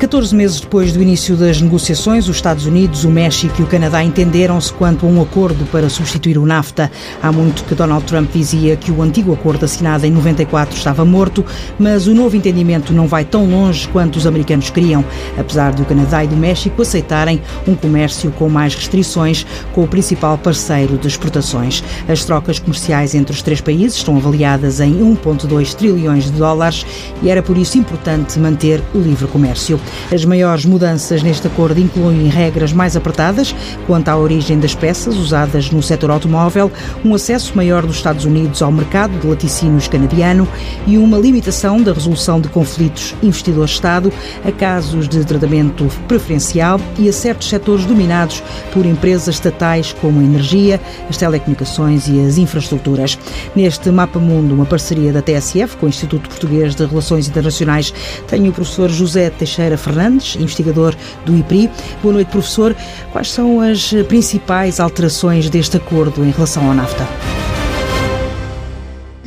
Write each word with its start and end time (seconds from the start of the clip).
14 0.00 0.34
meses 0.34 0.60
depois 0.60 0.94
do 0.94 1.02
início 1.02 1.36
das 1.36 1.60
negociações, 1.60 2.26
os 2.26 2.36
Estados 2.36 2.64
Unidos, 2.64 3.04
o 3.04 3.10
México 3.10 3.60
e 3.60 3.62
o 3.62 3.66
Canadá 3.66 4.02
entenderam-se 4.02 4.72
quanto 4.72 5.04
a 5.04 5.08
um 5.10 5.20
acordo 5.20 5.66
para 5.66 5.90
substituir 5.90 6.38
o 6.38 6.46
NAFTA. 6.46 6.90
Há 7.22 7.30
muito 7.30 7.62
que 7.64 7.74
Donald 7.74 8.06
Trump 8.06 8.32
dizia 8.32 8.76
que 8.76 8.90
o 8.90 9.02
antigo 9.02 9.34
acordo 9.34 9.66
assinado 9.66 10.06
em 10.06 10.10
94 10.10 10.74
estava 10.74 11.04
morto, 11.04 11.44
mas 11.78 12.06
o 12.06 12.14
novo 12.14 12.34
entendimento 12.34 12.94
não 12.94 13.06
vai 13.06 13.26
tão 13.26 13.44
longe 13.44 13.86
quanto 13.88 14.16
os 14.16 14.26
americanos 14.26 14.70
queriam, 14.70 15.04
apesar 15.36 15.74
de 15.74 15.82
o 15.82 15.84
Canadá 15.84 16.24
e 16.24 16.28
do 16.28 16.36
México 16.36 16.80
aceitarem 16.80 17.42
um 17.68 17.74
comércio 17.74 18.30
com 18.30 18.48
mais 18.48 18.74
restrições 18.74 19.44
com 19.74 19.84
o 19.84 19.88
principal 19.88 20.38
parceiro 20.38 20.96
de 20.96 21.08
exportações. 21.08 21.84
As 22.08 22.24
trocas 22.24 22.58
comerciais 22.58 23.14
entre 23.14 23.34
os 23.34 23.42
três 23.42 23.60
países 23.60 23.98
estão 23.98 24.16
avaliadas 24.16 24.80
em 24.80 24.94
1,2 24.94 25.74
trilhões 25.74 26.24
de 26.24 26.32
dólares 26.32 26.86
e 27.22 27.28
era 27.28 27.42
por 27.42 27.58
isso 27.58 27.76
importante 27.76 28.38
manter 28.38 28.82
o 28.94 28.98
livre 28.98 29.26
comércio. 29.26 29.78
As 30.12 30.24
maiores 30.24 30.64
mudanças 30.64 31.22
neste 31.22 31.46
acordo 31.46 31.80
incluem 31.80 32.28
regras 32.28 32.72
mais 32.72 32.96
apertadas 32.96 33.54
quanto 33.86 34.08
à 34.08 34.16
origem 34.16 34.58
das 34.58 34.74
peças 34.74 35.16
usadas 35.16 35.70
no 35.70 35.82
setor 35.82 36.10
automóvel, 36.10 36.70
um 37.04 37.14
acesso 37.14 37.56
maior 37.56 37.84
dos 37.86 37.96
Estados 37.96 38.24
Unidos 38.24 38.62
ao 38.62 38.72
mercado 38.72 39.18
de 39.18 39.26
laticínios 39.26 39.88
canadiano 39.88 40.48
e 40.86 40.98
uma 40.98 41.18
limitação 41.18 41.82
da 41.82 41.92
resolução 41.92 42.40
de 42.40 42.48
conflitos 42.48 43.14
investidor-Estado 43.22 44.12
a 44.44 44.52
casos 44.52 45.08
de 45.08 45.24
tratamento 45.24 45.86
preferencial 46.06 46.80
e 46.98 47.08
a 47.08 47.12
certos 47.12 47.48
setores 47.48 47.84
dominados 47.84 48.42
por 48.72 48.86
empresas 48.86 49.34
estatais 49.34 49.92
como 50.00 50.20
a 50.20 50.24
energia, 50.24 50.80
as 51.08 51.16
telecomunicações 51.16 52.08
e 52.08 52.24
as 52.24 52.38
infraestruturas. 52.38 53.18
Neste 53.54 53.90
Mapa 53.90 54.18
Mundo, 54.18 54.54
uma 54.54 54.66
parceria 54.66 55.12
da 55.12 55.22
TSF 55.22 55.76
com 55.76 55.86
o 55.86 55.88
Instituto 55.88 56.28
Português 56.28 56.74
de 56.74 56.84
Relações 56.84 57.28
Internacionais, 57.28 57.92
tem 58.26 58.48
o 58.48 58.52
professor 58.52 58.88
José 58.90 59.30
Teixeira 59.30 59.76
Fernandes, 59.80 60.36
investigador 60.36 60.94
do 61.24 61.36
IPRI. 61.36 61.70
Boa 62.02 62.14
noite, 62.14 62.28
professor. 62.28 62.76
Quais 63.12 63.30
são 63.30 63.60
as 63.60 63.92
principais 64.08 64.78
alterações 64.80 65.50
deste 65.50 65.76
acordo 65.76 66.24
em 66.24 66.30
relação 66.30 66.66
ao 66.68 66.74
NAFTA? 66.74 67.39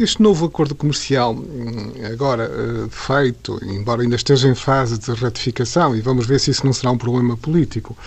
Este 0.03 0.21
novo 0.21 0.45
acordo 0.47 0.75
comercial, 0.75 1.33
hum, 1.33 1.93
agora 2.11 2.43
eh, 2.43 2.87
feito, 2.89 3.57
embora 3.63 4.01
ainda 4.01 4.17
esteja 4.17 4.49
em 4.49 4.53
fase 4.53 4.99
de 4.99 5.09
ratificação, 5.13 5.95
e 5.95 6.01
vamos 6.01 6.25
ver 6.25 6.41
se 6.41 6.51
isso 6.51 6.65
não 6.65 6.73
será 6.73 6.91
um 6.91 6.97
problema 6.97 7.37
político, 7.37 7.97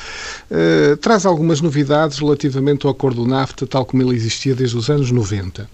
eh, 0.51 0.95
traz 1.01 1.25
algumas 1.25 1.63
novidades 1.63 2.19
relativamente 2.19 2.85
ao 2.85 2.93
acordo 2.93 3.27
NAFTA, 3.27 3.67
tal 3.67 3.87
como 3.87 4.03
ele 4.03 4.15
existia 4.15 4.55
desde 4.55 4.77
os 4.77 4.91
anos 4.91 5.11
90. 5.11 5.71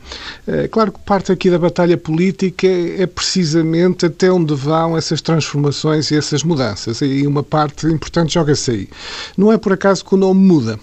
Eh, 0.46 0.68
claro 0.68 0.92
que 0.92 1.00
parte 1.00 1.32
aqui 1.32 1.50
da 1.50 1.58
batalha 1.58 1.98
política 1.98 2.68
é 2.68 3.04
precisamente 3.04 4.06
até 4.06 4.30
onde 4.30 4.54
vão 4.54 4.96
essas 4.96 5.20
transformações 5.20 6.12
e 6.12 6.16
essas 6.16 6.44
mudanças, 6.44 7.00
e 7.00 7.26
uma 7.26 7.42
parte 7.42 7.88
importante 7.88 8.34
joga-se 8.34 8.70
aí. 8.70 8.88
Não 9.36 9.52
é 9.52 9.58
por 9.58 9.72
acaso 9.72 10.04
que 10.04 10.14
o 10.14 10.18
nome 10.18 10.40
muda. 10.40 10.78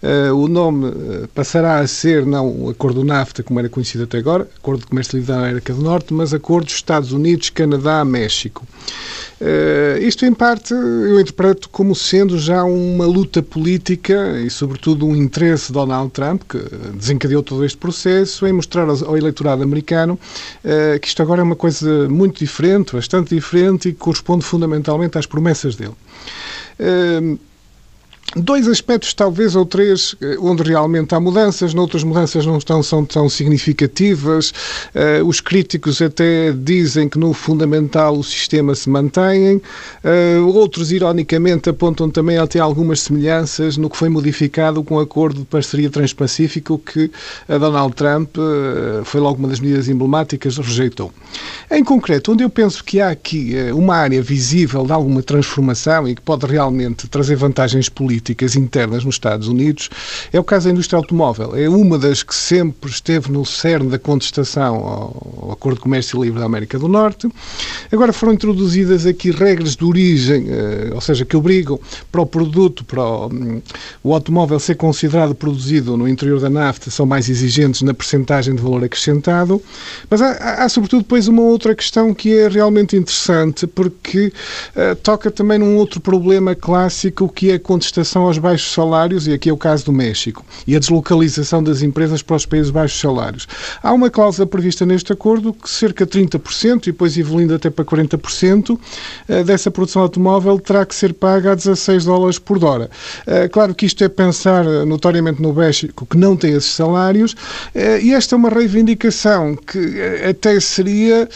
Uh, 0.00 0.32
o 0.32 0.46
nome 0.46 0.86
uh, 0.86 1.28
passará 1.34 1.80
a 1.80 1.86
ser 1.88 2.24
não 2.24 2.66
o 2.66 2.70
Acordo 2.70 3.02
NAFTA, 3.02 3.42
como 3.42 3.58
era 3.58 3.68
conhecido 3.68 4.04
até 4.04 4.18
agora, 4.18 4.48
Acordo 4.56 4.80
de 4.80 4.86
Comércio 4.86 5.16
Livre 5.16 5.32
da 5.32 5.40
América 5.40 5.74
do 5.74 5.82
Norte, 5.82 6.14
mas 6.14 6.32
Acordo 6.32 6.68
Estados 6.68 7.10
Unidos, 7.10 7.50
Canadá, 7.50 8.04
México. 8.04 8.64
Uh, 9.40 10.00
isto, 10.00 10.24
em 10.24 10.32
parte, 10.32 10.72
eu 10.72 11.18
interpreto 11.18 11.68
como 11.68 11.96
sendo 11.96 12.38
já 12.38 12.62
uma 12.62 13.06
luta 13.06 13.42
política 13.42 14.38
e, 14.40 14.48
sobretudo, 14.48 15.04
um 15.04 15.16
interesse 15.16 15.68
de 15.68 15.72
Donald 15.72 16.12
Trump, 16.12 16.42
que 16.48 16.58
desencadeou 16.94 17.42
todo 17.42 17.64
este 17.64 17.76
processo, 17.78 18.46
em 18.46 18.52
mostrar 18.52 18.88
ao 18.88 19.16
eleitorado 19.16 19.62
americano 19.62 20.18
que 21.00 21.08
isto 21.08 21.22
agora 21.22 21.40
é 21.40 21.44
uma 21.44 21.56
coisa 21.56 22.08
muito 22.08 22.38
diferente, 22.38 22.94
bastante 22.94 23.34
diferente 23.34 23.88
e 23.88 23.92
corresponde 23.92 24.44
fundamentalmente 24.44 25.18
às 25.18 25.26
promessas 25.26 25.76
dele. 25.76 25.94
Dois 28.36 28.68
aspectos, 28.68 29.14
talvez, 29.14 29.56
ou 29.56 29.64
três, 29.64 30.14
eh, 30.20 30.36
onde 30.38 30.62
realmente 30.62 31.14
há 31.14 31.20
mudanças, 31.20 31.72
noutras 31.72 32.04
mudanças 32.04 32.44
não 32.44 32.58
estão, 32.58 32.82
são 32.82 33.02
tão 33.02 33.26
significativas. 33.26 34.52
Uh, 34.94 35.24
os 35.26 35.40
críticos 35.40 36.02
até 36.02 36.52
dizem 36.52 37.08
que 37.08 37.18
no 37.18 37.32
fundamental 37.32 38.18
o 38.18 38.22
sistema 38.22 38.74
se 38.74 38.90
mantém. 38.90 39.56
Uh, 39.56 40.46
outros, 40.46 40.92
ironicamente, 40.92 41.70
apontam 41.70 42.10
também 42.10 42.36
até 42.36 42.58
algumas 42.58 43.00
semelhanças 43.00 43.78
no 43.78 43.88
que 43.88 43.96
foi 43.96 44.10
modificado 44.10 44.84
com 44.84 44.96
o 44.96 45.00
acordo 45.00 45.40
de 45.40 45.46
parceria 45.46 45.88
transpacífico 45.88 46.78
que 46.78 47.10
a 47.48 47.56
Donald 47.56 47.94
Trump, 47.94 48.36
uh, 48.36 49.04
foi 49.06 49.22
logo 49.22 49.38
uma 49.38 49.48
das 49.48 49.58
medidas 49.58 49.88
emblemáticas, 49.88 50.58
rejeitou. 50.58 51.10
Em 51.70 51.82
concreto, 51.82 52.32
onde 52.32 52.44
eu 52.44 52.50
penso 52.50 52.84
que 52.84 53.00
há 53.00 53.08
aqui 53.08 53.54
uma 53.72 53.96
área 53.96 54.20
visível 54.20 54.84
de 54.84 54.92
alguma 54.92 55.22
transformação 55.22 56.06
e 56.06 56.14
que 56.14 56.20
pode 56.20 56.46
realmente 56.46 57.08
trazer 57.08 57.36
vantagens 57.36 57.88
políticas, 57.88 58.17
políticas 58.18 58.56
internas 58.56 59.04
nos 59.04 59.14
Estados 59.14 59.48
Unidos 59.48 59.88
é 60.32 60.40
o 60.40 60.44
caso 60.44 60.66
da 60.66 60.72
indústria 60.72 60.96
automóvel. 60.96 61.56
É 61.56 61.68
uma 61.68 61.96
das 61.98 62.22
que 62.22 62.34
sempre 62.34 62.90
esteve 62.90 63.30
no 63.30 63.46
cerne 63.46 63.88
da 63.88 63.98
contestação 63.98 64.76
ao 64.76 65.52
Acordo 65.52 65.76
de 65.76 65.82
Comércio 65.82 66.22
Livre 66.22 66.40
da 66.40 66.46
América 66.46 66.78
do 66.78 66.88
Norte. 66.88 67.28
Agora 67.92 68.12
foram 68.12 68.32
introduzidas 68.32 69.06
aqui 69.06 69.30
regras 69.30 69.76
de 69.76 69.84
origem, 69.84 70.46
eh, 70.48 70.90
ou 70.92 71.00
seja, 71.00 71.24
que 71.24 71.36
obrigam 71.36 71.78
para 72.10 72.20
o 72.20 72.26
produto, 72.26 72.84
para 72.84 73.02
o, 73.02 73.26
hum, 73.26 73.62
o 74.02 74.12
automóvel 74.12 74.58
ser 74.58 74.74
considerado 74.74 75.34
produzido 75.34 75.96
no 75.96 76.08
interior 76.08 76.40
da 76.40 76.50
NAFTA, 76.50 76.90
são 76.90 77.06
mais 77.06 77.28
exigentes 77.28 77.82
na 77.82 77.94
percentagem 77.94 78.54
de 78.54 78.62
valor 78.62 78.82
acrescentado. 78.84 79.62
Mas 80.10 80.20
há, 80.20 80.64
há, 80.64 80.68
sobretudo, 80.68 81.02
depois 81.02 81.28
uma 81.28 81.42
outra 81.42 81.74
questão 81.74 82.12
que 82.12 82.36
é 82.36 82.48
realmente 82.48 82.96
interessante, 82.96 83.66
porque 83.66 84.32
uh, 84.74 84.96
toca 84.96 85.30
também 85.30 85.58
num 85.58 85.76
outro 85.76 86.00
problema 86.00 86.54
clássico, 86.54 87.28
que 87.28 87.50
é 87.50 87.54
a 87.54 87.60
contestação 87.60 88.07
adaptação 88.08 88.22
aos 88.22 88.38
baixos 88.38 88.72
salários, 88.72 89.26
e 89.26 89.32
aqui 89.32 89.50
é 89.50 89.52
o 89.52 89.56
caso 89.56 89.84
do 89.84 89.92
México, 89.92 90.44
e 90.66 90.74
a 90.74 90.78
deslocalização 90.78 91.62
das 91.62 91.82
empresas 91.82 92.22
para 92.22 92.36
os 92.36 92.46
países 92.46 92.70
baixos 92.70 92.98
salários. 92.98 93.46
Há 93.82 93.92
uma 93.92 94.08
cláusula 94.08 94.46
prevista 94.46 94.86
neste 94.86 95.12
acordo 95.12 95.52
que 95.52 95.68
cerca 95.68 96.06
de 96.06 96.12
30%, 96.12 96.86
e 96.86 96.92
depois 96.92 97.16
evoluindo 97.16 97.54
até 97.54 97.68
para 97.68 97.84
40%, 97.84 98.78
eh, 99.28 99.44
dessa 99.44 99.70
produção 99.70 100.02
automóvel 100.02 100.58
terá 100.58 100.86
que 100.86 100.94
ser 100.94 101.12
paga 101.12 101.52
a 101.52 101.54
16 101.54 102.04
dólares 102.04 102.38
por 102.38 102.62
hora. 102.64 102.90
Eh, 103.26 103.48
claro 103.48 103.74
que 103.74 103.84
isto 103.84 104.02
é 104.02 104.08
pensar 104.08 104.64
notoriamente 104.86 105.42
no 105.42 105.52
México, 105.52 106.06
que 106.06 106.16
não 106.16 106.36
tem 106.36 106.54
esses 106.54 106.72
salários, 106.72 107.36
eh, 107.74 108.00
e 108.00 108.14
esta 108.14 108.34
é 108.34 108.36
uma 108.36 108.48
reivindicação 108.48 109.56
que 109.56 109.78
até 110.28 110.58
seria 110.60 111.28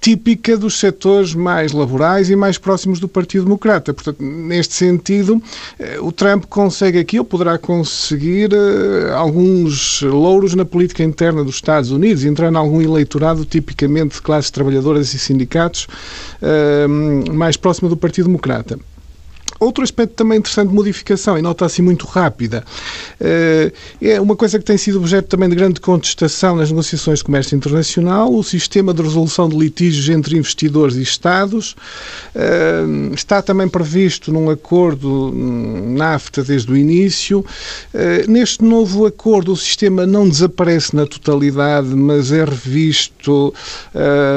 típica 0.00 0.56
dos 0.56 0.78
setores 0.78 1.34
mais 1.34 1.72
laborais 1.72 2.30
e 2.30 2.36
mais 2.36 2.58
próximos 2.58 3.00
do 3.00 3.08
Partido 3.08 3.44
Democrata. 3.44 3.92
Portanto, 3.92 4.22
neste 4.22 4.74
sentido, 4.74 5.42
o 6.04 6.12
Trump 6.12 6.44
consegue 6.46 6.98
aqui, 6.98 7.18
ou 7.18 7.24
poderá 7.24 7.58
conseguir, 7.58 8.52
uh, 8.52 9.14
alguns 9.14 10.02
louros 10.02 10.54
na 10.54 10.64
política 10.64 11.02
interna 11.02 11.42
dos 11.42 11.56
Estados 11.56 11.90
Unidos, 11.90 12.24
entrar 12.24 12.52
em 12.52 12.56
algum 12.56 12.80
eleitorado 12.82 13.44
tipicamente 13.44 14.16
de 14.16 14.22
classes 14.22 14.50
trabalhadoras 14.50 15.14
e 15.14 15.18
sindicatos 15.18 15.88
uh, 16.42 17.32
mais 17.32 17.56
próximo 17.56 17.88
do 17.88 17.96
Partido 17.96 18.26
Democrata. 18.26 18.78
Outro 19.64 19.82
aspecto 19.82 20.12
também 20.14 20.38
interessante 20.38 20.68
de 20.68 20.74
modificação, 20.74 21.38
e 21.38 21.42
nota 21.42 21.64
assim 21.64 21.80
muito 21.80 22.06
rápida, 22.06 22.62
eh, 23.18 23.72
é 24.00 24.20
uma 24.20 24.36
coisa 24.36 24.58
que 24.58 24.64
tem 24.64 24.76
sido 24.76 24.98
objeto 24.98 25.28
também 25.28 25.48
de 25.48 25.56
grande 25.56 25.80
contestação 25.80 26.54
nas 26.54 26.70
negociações 26.70 27.20
de 27.20 27.24
comércio 27.24 27.56
internacional, 27.56 28.30
o 28.30 28.44
sistema 28.44 28.92
de 28.92 29.00
resolução 29.00 29.48
de 29.48 29.56
litígios 29.56 30.10
entre 30.10 30.36
investidores 30.36 30.96
e 30.96 31.02
Estados. 31.02 31.74
Eh, 32.34 32.84
está 33.14 33.40
também 33.40 33.66
previsto 33.66 34.30
num 34.30 34.50
acordo 34.50 35.32
NAFTA 35.34 36.44
desde 36.44 36.70
o 36.70 36.76
início. 36.76 37.44
Eh, 37.94 38.26
neste 38.28 38.62
novo 38.62 39.06
acordo, 39.06 39.52
o 39.52 39.56
sistema 39.56 40.06
não 40.06 40.28
desaparece 40.28 40.94
na 40.94 41.06
totalidade, 41.06 41.88
mas 41.88 42.32
é 42.32 42.44
revisto 42.44 43.54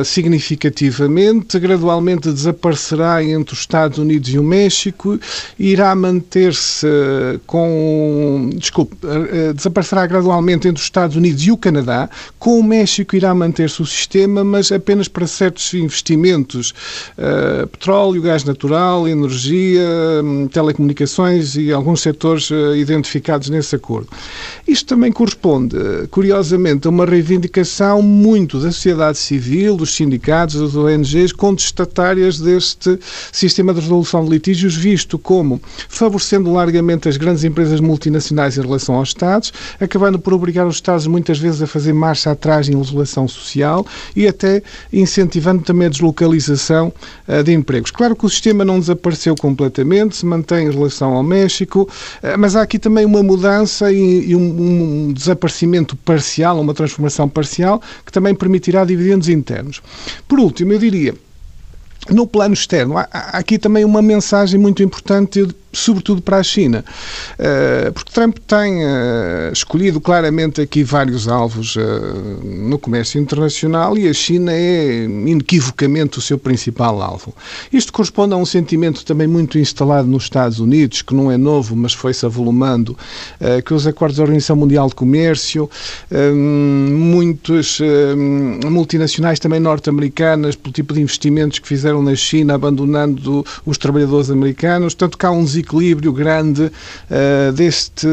significativamente. 0.06 1.60
Gradualmente 1.60 2.32
desaparecerá 2.32 3.24
entre 3.24 3.54
os 3.54 3.60
Estados 3.60 3.98
Unidos 3.98 4.30
e 4.30 4.40
o 4.40 4.44
México 4.44 5.17
irá 5.58 5.94
manter-se 5.96 6.88
com. 7.46 8.50
Desculpe, 8.56 8.96
eh, 9.04 9.54
desaparecerá 9.54 10.06
gradualmente 10.06 10.68
entre 10.68 10.80
os 10.80 10.86
Estados 10.86 11.16
Unidos 11.16 11.44
e 11.44 11.52
o 11.52 11.58
Canadá. 11.58 12.10
Com 12.40 12.60
o 12.60 12.64
México 12.64 13.16
irá 13.16 13.34
manter-se 13.34 13.82
o 13.82 13.86
sistema, 13.86 14.44
mas 14.44 14.72
apenas 14.72 15.08
para 15.08 15.28
certos 15.28 15.74
investimentos: 15.74 16.74
petróleo, 17.72 18.22
gás 18.22 18.44
natural, 18.44 19.08
energia, 19.08 19.82
hum, 20.24 20.48
telecomunicações 20.48 21.56
e 21.56 21.72
alguns 21.72 22.02
setores 22.02 22.50
identificados 22.76 23.50
nesse 23.50 23.76
acordo. 23.76 24.08
Isto 24.68 24.88
também 24.88 25.12
corresponde, 25.12 25.78
curiosamente, 26.12 26.88
a 26.88 26.90
uma 26.90 27.06
reivindicação 27.06 28.02
muito 28.02 28.60
da 28.60 28.72
sociedade 28.72 29.18
civil, 29.18 29.76
dos 29.78 29.96
sindicatos, 29.96 30.56
das 30.60 30.76
ONGs, 30.76 31.32
contestatárias 31.32 32.40
deste 32.40 33.00
sistema 33.32 33.74
de 33.74 33.80
resolução 33.80 34.24
de 34.24 34.32
litígios, 34.32 34.76
visto 34.76 34.97
visto 34.98 35.20
como 35.20 35.62
favorecendo 35.88 36.52
largamente 36.52 37.08
as 37.08 37.18
grandes 37.18 37.44
empresas 37.44 37.80
multinacionais 37.80 38.58
em 38.58 38.62
relação 38.62 38.96
aos 38.96 39.10
Estados, 39.10 39.54
acabando 39.80 40.18
por 40.18 40.34
obrigar 40.34 40.66
os 40.66 40.76
Estados 40.76 41.06
muitas 41.06 41.38
vezes 41.38 41.62
a 41.62 41.68
fazer 41.68 41.94
marcha 41.94 42.32
atrás 42.32 42.68
em 42.68 42.76
legislação 42.76 43.28
social 43.28 43.86
e 44.16 44.28
até 44.28 44.64
incentivando 44.92 45.62
também 45.62 45.86
a 45.86 45.90
deslocalização 45.92 46.92
uh, 47.28 47.44
de 47.44 47.54
empregos. 47.54 47.92
Claro 47.92 48.16
que 48.16 48.26
o 48.26 48.30
sistema 48.30 48.66
não 48.66 48.80
desapareceu 48.80 49.36
completamente, 49.36 50.16
se 50.18 50.26
mantém 50.26 50.66
em 50.66 50.72
relação 50.72 51.14
ao 51.14 51.22
México, 51.22 51.84
uh, 51.84 52.38
mas 52.40 52.56
há 52.56 52.64
aqui 52.64 52.80
também 52.80 53.06
uma 53.06 53.22
mudança 53.22 53.92
e, 53.92 54.32
e 54.32 54.36
um, 54.36 55.10
um 55.10 55.14
desaparecimento 55.14 55.96
parcial, 55.98 56.60
uma 56.60 56.74
transformação 56.74 57.30
parcial, 57.30 57.80
que 58.04 58.12
também 58.12 58.34
permitirá 58.34 58.84
dividendos 58.84 59.30
internos. 59.30 59.80
Por 60.28 60.40
último, 60.40 60.74
eu 60.74 60.80
diria, 60.80 61.14
no 62.10 62.28
plano 62.28 62.54
externo, 62.54 62.98
há, 62.98 63.08
aqui 63.12 63.58
também 63.58 63.86
uma 63.86 64.02
mensagem 64.02 64.60
muito 64.60 64.82
importante 64.84 65.48
sobretudo 65.78 66.22
para 66.22 66.38
a 66.38 66.44
China. 66.44 66.84
Eh, 67.38 67.92
porque 67.94 68.12
Trump 68.12 68.38
tem 68.48 68.84
eh, 68.84 69.52
escolhido 69.54 70.02
claramente 70.02 70.62
aqui 70.62 70.84
vários 70.84 71.28
alvos 71.28 71.76
eh, 71.78 71.82
no 72.44 72.80
comércio 72.80 73.20
internacional 73.22 73.98
e 73.98 74.08
a 74.08 74.14
China 74.14 74.52
é 74.52 75.04
inequivocamente 75.04 76.18
o 76.18 76.22
seu 76.22 76.38
principal 76.38 77.02
alvo. 77.02 77.34
Isto 77.72 77.94
corresponde 77.94 78.34
a 78.34 78.38
um 78.38 78.46
sentimento 78.46 79.06
também 79.06 79.28
muito 79.28 79.60
instalado 79.60 80.08
nos 80.08 80.24
Estados 80.24 80.60
Unidos, 80.60 81.02
que 81.02 81.14
não 81.14 81.32
é 81.32 81.38
novo, 81.38 81.76
mas 81.76 81.94
foi-se 81.94 82.26
avolumando, 82.26 82.98
que 83.66 83.74
os 83.74 83.86
acordos 83.86 84.18
da 84.18 84.24
Organização 84.24 84.56
Mundial 84.56 84.88
de 84.88 84.96
Comércio, 84.96 85.70
muitas 86.34 87.80
multinacionais 88.66 89.40
também 89.40 89.60
norte-americanas, 89.60 90.56
pelo 90.56 90.74
tipo 90.74 90.94
de 90.94 91.02
investimentos 91.02 91.60
que 91.60 91.68
fizeram 91.68 91.97
na 92.02 92.16
China, 92.16 92.56
abandonando 92.56 93.46
os 93.66 93.78
trabalhadores 93.78 94.30
americanos, 94.30 94.94
tanto 94.94 95.18
que 95.18 95.26
há 95.26 95.32
um 95.32 95.44
desequilíbrio 95.44 96.12
grande 96.12 96.64
uh, 96.64 97.52
deste, 97.54 98.08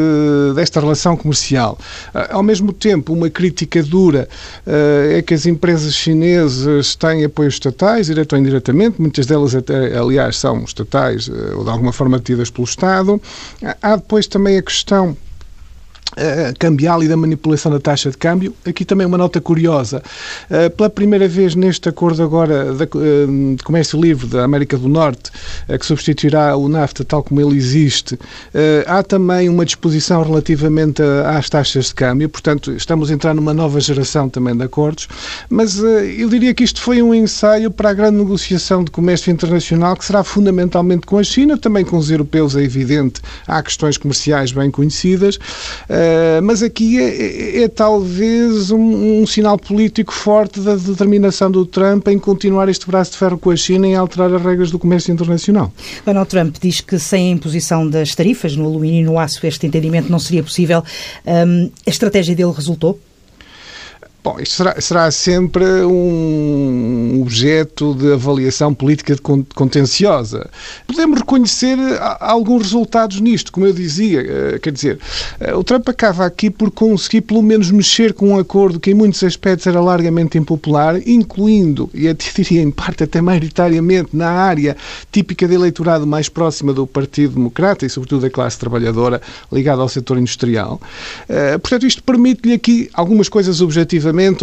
desta 0.54 0.81
relação 0.81 1.16
comercial. 1.16 1.78
Uh, 2.14 2.36
ao 2.36 2.42
mesmo 2.42 2.72
tempo, 2.72 3.12
uma 3.12 3.31
crítica 3.31 3.82
dura 3.82 4.28
uh, 4.66 5.12
é 5.12 5.22
que 5.22 5.34
as 5.34 5.46
empresas 5.46 5.94
chinesas 5.94 6.94
têm 6.94 7.25
apoios 7.25 7.54
estatais, 7.54 8.06
direto 8.06 8.34
ou 8.34 8.38
indiretamente, 8.38 9.00
muitas 9.00 9.26
delas, 9.26 9.54
até, 9.54 9.96
aliás, 9.96 10.36
são 10.36 10.64
estatais 10.64 11.28
ou 11.28 11.64
de 11.64 11.70
alguma 11.70 11.92
forma 11.92 12.19
tidas 12.19 12.50
pelo 12.50 12.64
Estado. 12.64 13.20
Há 13.82 13.96
depois 13.96 14.26
também 14.26 14.58
a 14.58 14.62
questão 14.62 15.16
cambial 16.58 17.02
e 17.02 17.08
da 17.08 17.16
manipulação 17.16 17.72
da 17.72 17.81
taxa 17.81 18.11
de 18.11 18.16
câmbio. 18.16 18.55
Aqui 18.66 18.84
também 18.84 19.06
uma 19.06 19.19
nota 19.19 19.40
curiosa. 19.40 20.02
Eh, 20.50 20.69
pela 20.69 20.90
primeira 20.90 21.26
vez 21.28 21.55
neste 21.55 21.88
acordo 21.88 22.22
agora 22.22 22.75
eh, 22.78 23.56
de 23.56 23.62
comércio 23.62 24.00
livre 24.00 24.26
da 24.26 24.44
América 24.44 24.76
do 24.76 24.88
Norte, 24.88 25.31
eh, 25.69 25.78
que 25.78 25.87
substituirá 25.87 26.56
o 26.56 26.69
NAFTA 26.69 27.05
tal 27.05 27.22
como 27.22 27.40
ele 27.40 27.56
existe, 27.56 28.19
há 28.87 29.02
também 29.02 29.49
uma 29.49 29.64
disposição 29.64 30.22
relativamente 30.22 31.02
às 31.02 31.49
taxas 31.49 31.87
de 31.87 31.94
câmbio, 31.94 32.28
portanto, 32.28 32.72
estamos 32.72 33.10
a 33.10 33.14
entrar 33.14 33.34
numa 33.34 33.52
nova 33.52 33.81
geração 33.81 34.28
também 34.28 34.56
de 34.56 34.62
acordos, 34.62 35.08
mas 35.49 35.78
eu 35.78 36.28
diria 36.28 36.55
que 36.55 36.64
isto 36.64 36.81
foi 36.81 37.02
um 37.02 37.14
ensaio 37.14 37.70
para 37.70 37.90
a 37.90 37.93
grande 37.93 38.19
negociação 38.19 38.84
de 38.84 38.90
comércio 38.90 39.31
internacional 39.31 39.96
que 39.96 40.05
será 40.05 40.22
fundamentalmente 40.22 41.06
com 41.06 41.19
a 41.19 41.25
China, 41.25 41.58
também 41.58 41.84
com 41.84 41.96
os 41.96 42.10
europeus, 42.10 42.56
é 42.56 42.62
evidente, 42.62 43.20
há 43.46 43.62
questões 43.62 43.96
comerciais 43.99 44.52
bem 44.52 44.70
conhecidas, 44.70 45.38
eh, 46.05 46.41
mas 46.43 46.62
aqui 46.62 47.01
é, 47.01 47.61
é, 47.61 47.62
é 47.62 47.69
talvez 47.69 48.71
um, 48.71 49.23
um, 49.23 49.27
sinal 49.27 49.59
político 49.59 50.12
forte 50.12 50.61
da 50.61 50.77
determinação 50.77 51.51
do 51.51 51.65
Trump 51.65 52.06
em 52.09 52.19
continuar 52.19 52.69
este 52.69 52.87
braço 52.87 53.12
de 53.12 53.19
ferro 53.19 53.39
com 53.39 53.51
a 53.51 53.56
China 53.56 53.89
e 53.89 53.95
alterar 53.95 54.33
as 54.35 54.43
regras 54.43 54.71
do 54.71 54.79
comércio 54.79 55.12
internacional. 55.12 55.73
Donald 56.05 56.29
Trump 56.29 56.56
diz 56.61 56.81
que 56.81 56.99
sem 56.99 57.29
a 57.29 57.31
imposição 57.31 57.89
das 57.89 58.15
tarifas 58.15 58.55
no 58.55 58.67
alumínio 58.67 59.01
e 59.01 59.05
no 59.05 59.19
aço 59.19 59.47
este 59.47 59.67
entendimento 59.67 60.11
não 60.11 60.19
seria 60.19 60.43
possível. 60.43 60.83
Um, 61.27 61.71
a 61.87 61.91
estratégia 61.91 62.35
dele 62.35 62.53
resultou? 62.53 63.01
Bom, 64.25 64.41
isto 64.41 64.55
será, 64.55 64.81
será, 64.81 65.11
sempre 65.11 65.67
um 65.85 67.21
objeto 67.21 67.94
de 67.94 68.15
avaliação 68.15 68.73
política 68.73 69.15
contenciosa. 69.55 70.49
Podemos 70.87 71.19
reconhecer 71.19 71.76
alguns 72.21 72.62
resultados 72.62 73.21
nisto, 73.21 73.53
como 73.53 73.67
eu 73.67 73.75
dizia. 73.75 74.23
Eh, 74.23 74.59
quer 74.61 74.73
dizer, 74.73 74.99
eh, 75.38 75.55
o 75.55 75.62
Trump 75.62 75.87
acaba 75.91 76.25
aqui 76.25 76.49
por 76.49 76.71
conseguir, 76.71 77.21
pelo 77.21 77.43
menos, 77.43 77.71
mexer 77.71 78.15
com 78.15 78.31
um 78.31 78.38
acordo 78.38 78.81
que, 78.81 78.93
em 78.93 78.94
muitos 78.94 79.23
aspectos, 79.23 79.67
era 79.67 79.79
largamente 79.79 80.38
impopular, 80.38 80.97
incluindo, 81.06 81.91
e 81.93 82.09
até 82.09 82.25
diria 82.35 82.62
em 82.62 82.70
parte 82.70 83.05
até 83.05 83.20
maioritariamente, 83.20 84.17
na 84.17 84.31
área 84.31 84.75
típica 85.12 85.47
de 85.47 85.55
eleitorado 85.55 86.06
mais 86.06 86.31
próxima 86.31 86.73
do 86.73 86.87
Partido 86.87 87.35
Democrata 87.35 87.85
e, 87.85 87.91
sobretudo, 87.91 88.23
da 88.23 88.31
classe 88.31 88.59
trabalhadora 88.59 89.20
ligada 89.53 89.82
ao 89.82 89.88
setor 89.91 90.17
industrial. 90.17 90.81
Eh, 91.29 91.59
portanto, 91.59 91.87
isto 91.87 92.03
permite-lhe 92.03 92.55
aqui 92.55 92.88
algumas 92.94 93.29
coisas 93.29 93.61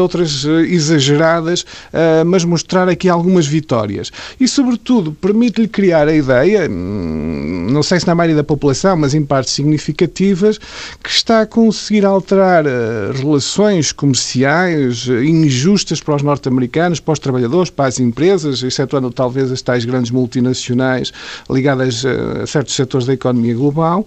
outras 0.01 0.45
eh, 0.45 0.61
exageradas, 0.63 1.65
eh, 1.93 2.23
mas 2.23 2.43
mostrar 2.43 2.89
aqui 2.89 3.09
algumas 3.09 3.47
vitórias. 3.47 4.11
E, 4.39 4.47
sobretudo, 4.47 5.11
permite-lhe 5.11 5.67
criar 5.67 6.07
a 6.07 6.13
ideia, 6.13 6.69
hum, 6.69 7.67
não 7.71 7.83
sei 7.83 7.99
se 7.99 8.07
na 8.07 8.15
maioria 8.15 8.35
da 8.35 8.43
população, 8.43 8.95
mas 8.97 9.13
em 9.13 9.23
partes 9.23 9.53
significativas, 9.53 10.57
que 11.03 11.09
está 11.09 11.41
a 11.41 11.45
conseguir 11.45 12.05
alterar 12.05 12.65
eh, 12.65 13.11
relações 13.13 13.91
comerciais 13.91 15.07
injustas 15.07 16.01
para 16.01 16.15
os 16.15 16.23
norte-americanos, 16.23 16.99
para 16.99 17.13
os 17.13 17.19
trabalhadores, 17.19 17.69
para 17.69 17.85
as 17.85 17.99
empresas, 17.99 18.63
excetuando 18.63 19.11
talvez 19.11 19.51
as 19.51 19.61
tais 19.61 19.85
grandes 19.85 20.11
multinacionais 20.11 21.11
ligadas 21.49 22.05
a 22.05 22.45
certos 22.45 22.75
setores 22.75 23.07
da 23.07 23.13
economia 23.13 23.53
global, 23.53 24.05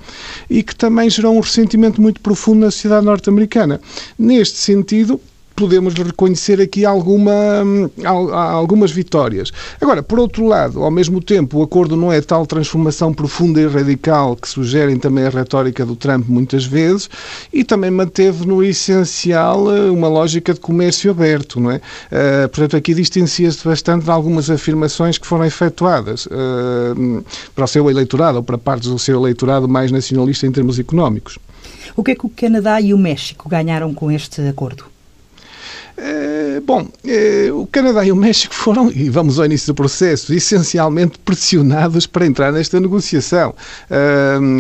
e 0.49 0.63
que 0.63 0.75
também 0.75 1.09
gerou 1.11 1.37
um 1.37 1.41
ressentimento 1.41 2.01
muito 2.01 2.21
profundo 2.21 2.61
na 2.61 2.71
sociedade 2.71 3.07
norte-americana. 3.07 3.81
Neste 4.19 4.59
sentido, 4.59 5.21
podemos 5.55 5.95
reconhecer 5.95 6.61
aqui 6.61 6.85
alguma, 6.85 7.33
algumas 8.05 8.91
vitórias. 8.91 9.53
Agora, 9.81 10.03
por 10.03 10.19
outro 10.19 10.47
lado, 10.47 10.83
ao 10.83 10.91
mesmo 10.91 11.21
tempo, 11.21 11.59
o 11.59 11.63
acordo 11.63 11.97
não 11.97 12.13
é 12.13 12.21
tal 12.21 12.47
transformação 12.47 13.13
profunda 13.13 13.61
e 13.61 13.67
radical 13.67 14.37
que 14.37 14.49
sugerem 14.49 14.99
também 14.99 15.25
a 15.25 15.31
retórica 15.31 15.85
do 15.87 15.97
Trump 15.97 16.27
muitas 16.29 16.65
vezes 16.65 17.09
e 17.53 17.65
também 17.65 17.91
manteve 17.91 18.47
no 18.47 18.63
essencial 18.63 19.75
eh, 19.75 19.91
uma 19.91 20.09
lógica 20.09 20.53
de 20.53 20.61
comércio 20.61 21.11
aberto, 21.11 21.61
não 21.61 21.71
é? 21.71 21.77
Uh, 21.77 22.49
portanto, 22.49 22.77
aqui 22.77 22.95
distancia-se 22.95 23.67
bastante 23.67 24.05
de 24.05 24.11
algumas 24.11 24.51
afirmações 24.51 25.19
que 25.19 25.27
foram 25.27 25.45
efetuadas 25.45 26.27
uh, 26.27 27.25
para 27.55 27.65
o 27.65 27.69
seu 27.69 27.89
eleitorado 27.91 28.39
ou 28.39 28.43
para 28.43 28.59
partes 28.59 28.89
do 28.89 28.99
seu 28.99 29.21
eleitorado 29.21 29.69
mais 29.69 29.91
nacionalista 29.91 30.47
em 30.47 30.53
termos 30.53 30.79
económicos. 30.79 31.39
O 31.97 32.03
que 32.03 32.13
é 32.13 32.15
que 32.15 32.27
o 32.27 32.29
Canadá 32.29 32.81
e 32.81 32.93
o 32.93 32.99
México 32.99 33.49
ganharam 33.49 33.95
com 33.95 34.11
este 34.11 34.41
acordo? 34.49 34.94
Eh, 35.97 36.61
bom, 36.65 36.89
eh, 37.07 37.51
o 37.53 37.67
Canadá 37.67 38.05
e 38.05 38.11
o 38.11 38.17
México 38.17 38.53
foram, 38.53 38.91
e 38.91 39.09
vamos 39.09 39.39
ao 39.39 39.47
início 39.47 39.69
do 39.69 39.75
processo, 39.77 40.35
essencialmente 40.35 41.19
pressionados 41.21 42.05
para 42.07 42.27
entrar 42.27 42.53
nesta 42.53 42.81
negociação. 42.81 43.55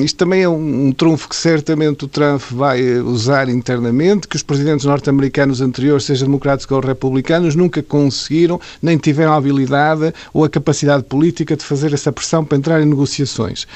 isto 0.04 0.16
também 0.16 0.42
é 0.42 0.48
um, 0.48 0.92
trunfo 0.92 1.28
que 1.28 1.36
certamente 1.36 2.04
o 2.04 2.08
Trump 2.08 2.40
vai 2.52 2.98
usar 3.00 3.48
internamente, 3.48 4.28
que 4.28 4.36
os 4.36 4.42
presidentes 4.42 4.86
norte-americanos 4.86 5.60
anteriores, 5.60 6.04
seja 6.04 6.24
democráticos 6.24 6.70
ou 6.70 6.80
republicanos, 6.80 7.56
nunca 7.56 7.82
conseguiram, 7.82 8.60
nem 8.80 8.96
tiveram 8.96 9.32
a 9.32 9.36
habilidade 9.36 10.14
ou 10.32 10.44
a 10.44 10.48
capacidade 10.48 11.02
política 11.04 11.56
de 11.56 11.64
fazer 11.64 11.92
essa 11.92 12.12
pressão 12.12 12.44
para 12.44 12.58
entrar 12.58 12.80
em 12.80 12.86
negociações. 12.86 13.66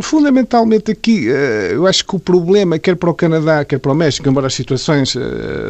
fundamentalmente 0.00 0.90
aqui, 0.90 1.26
eu 1.70 1.86
acho 1.86 2.04
que 2.04 2.16
o 2.16 2.18
problema, 2.18 2.78
quer 2.78 2.96
para 2.96 3.10
o 3.10 3.14
Canadá, 3.14 3.64
quer 3.64 3.78
para 3.78 3.92
o 3.92 3.94
México, 3.94 4.28
embora 4.28 4.48
as 4.48 4.54
situações 4.54 5.16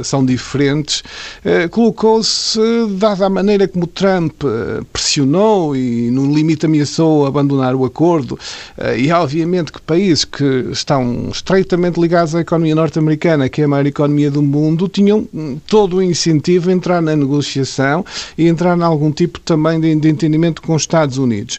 são 0.02 0.24
diferentes, 0.24 1.02
eh, 1.44 1.68
colocou-se, 1.68 2.58
dada 2.98 3.26
a 3.26 3.30
maneira 3.30 3.66
como 3.68 3.86
Trump 3.86 4.42
eh, 4.44 4.82
pressionou 4.92 5.76
e 5.76 6.10
no 6.10 6.32
limite 6.32 6.66
ameaçou 6.66 7.26
abandonar 7.26 7.74
o 7.74 7.84
acordo, 7.84 8.38
e 8.96 9.10
obviamente 9.12 9.72
que 9.72 9.80
países 9.80 10.24
que 10.24 10.68
estão 10.70 11.28
estreitamente 11.30 12.00
ligados 12.00 12.34
à 12.34 12.40
economia 12.40 12.74
norte-americana, 12.74 13.48
que 13.48 13.60
é 13.60 13.64
a 13.64 13.68
maior 13.68 13.86
economia 13.86 14.30
do 14.30 14.42
mundo, 14.42 14.88
tinham 14.88 15.26
hum, 15.32 15.58
todo 15.66 15.96
o 15.96 16.02
incentivo 16.02 16.70
a 16.70 16.72
entrar 16.72 17.00
na 17.00 17.14
negociação 17.14 18.04
e 18.36 18.48
entrar 18.48 18.76
em 18.76 18.82
algum 18.82 19.10
tipo 19.10 19.40
também 19.40 19.80
de, 19.80 20.08
entendimento 20.08 20.62
com 20.62 20.74
os 20.74 20.82
Estados 20.82 21.18
Unidos. 21.18 21.58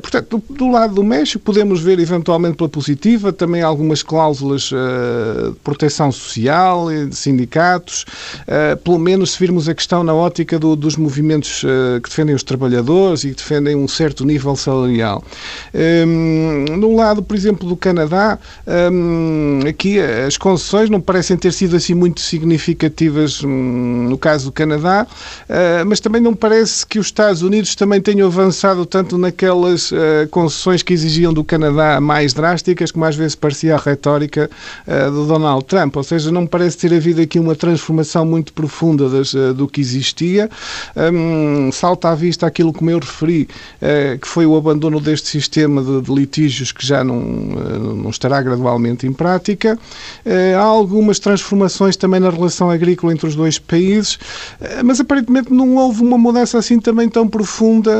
Portanto, 0.00 0.42
do, 0.48 0.54
do, 0.54 0.70
lado 0.70 0.94
do 0.94 1.04
México, 1.04 1.42
podemos 1.44 1.80
ver 1.80 1.98
eventualmente 1.98 2.56
pela 2.56 2.68
positiva 2.68 3.32
também 3.32 3.62
algumas 3.62 4.02
cláusulas 4.02 4.70
de 4.70 5.58
proteção 5.62 6.10
social, 6.12 6.87
sindical, 7.10 7.38
sindicatos, 7.38 8.04
pelo 8.84 8.98
menos 8.98 9.32
se 9.32 9.38
virmos 9.38 9.68
a 9.68 9.74
questão 9.74 10.02
na 10.02 10.14
ótica 10.14 10.58
do, 10.58 10.74
dos 10.74 10.96
movimentos 10.96 11.62
que 12.02 12.08
defendem 12.08 12.34
os 12.34 12.42
trabalhadores 12.42 13.24
e 13.24 13.30
que 13.30 13.36
defendem 13.36 13.76
um 13.76 13.88
certo 13.88 14.24
nível 14.24 14.56
salarial. 14.56 15.22
Um, 15.74 16.76
no 16.76 16.96
lado, 16.96 17.22
por 17.22 17.36
exemplo, 17.36 17.68
do 17.68 17.76
Canadá, 17.76 18.38
um, 18.92 19.60
aqui 19.68 19.98
as 20.00 20.36
concessões 20.36 20.90
não 20.90 21.00
parecem 21.00 21.36
ter 21.36 21.52
sido 21.52 21.76
assim 21.76 21.94
muito 21.94 22.20
significativas 22.20 23.42
um, 23.42 24.08
no 24.08 24.18
caso 24.18 24.46
do 24.46 24.52
Canadá, 24.52 25.06
uh, 25.48 25.86
mas 25.86 26.00
também 26.00 26.20
não 26.20 26.34
parece 26.34 26.86
que 26.86 26.98
os 26.98 27.06
Estados 27.06 27.42
Unidos 27.42 27.74
também 27.74 28.00
tenham 28.00 28.26
avançado 28.28 28.84
tanto 28.86 29.18
naquelas 29.18 29.90
uh, 29.90 30.28
concessões 30.30 30.82
que 30.82 30.92
exigiam 30.92 31.32
do 31.32 31.44
Canadá 31.44 32.00
mais 32.00 32.32
drásticas, 32.32 32.90
como 32.90 33.04
às 33.04 33.16
vezes 33.16 33.34
parecia 33.34 33.74
a 33.74 33.78
retórica 33.78 34.50
uh, 34.86 35.10
do 35.10 35.26
Donald 35.26 35.64
Trump. 35.64 35.96
Ou 35.96 36.02
seja, 36.02 36.30
não 36.30 36.46
parece 36.46 36.77
ter 36.78 36.94
havido 36.94 37.20
aqui 37.20 37.38
uma 37.38 37.54
transformação 37.54 38.24
muito 38.24 38.52
profunda 38.52 39.08
das, 39.08 39.32
do 39.54 39.66
que 39.66 39.80
existia. 39.80 40.48
Um, 40.96 41.70
salta 41.72 42.10
à 42.10 42.14
vista 42.14 42.46
aquilo 42.46 42.72
como 42.72 42.90
eu 42.90 42.98
referi, 42.98 43.48
que 44.20 44.28
foi 44.28 44.46
o 44.46 44.56
abandono 44.56 45.00
deste 45.00 45.28
sistema 45.28 45.82
de, 45.82 46.02
de 46.02 46.14
litígios 46.14 46.72
que 46.72 46.86
já 46.86 47.02
não, 47.02 47.20
não 47.20 48.10
estará 48.10 48.40
gradualmente 48.42 49.06
em 49.06 49.12
prática. 49.12 49.78
Há 50.56 50.62
algumas 50.62 51.18
transformações 51.18 51.96
também 51.96 52.20
na 52.20 52.30
relação 52.30 52.70
agrícola 52.70 53.12
entre 53.12 53.26
os 53.26 53.34
dois 53.34 53.58
países, 53.58 54.18
mas 54.84 55.00
aparentemente 55.00 55.52
não 55.52 55.76
houve 55.76 56.02
uma 56.02 56.18
mudança 56.18 56.58
assim 56.58 56.78
também 56.78 57.08
tão 57.08 57.26
profunda, 57.26 57.90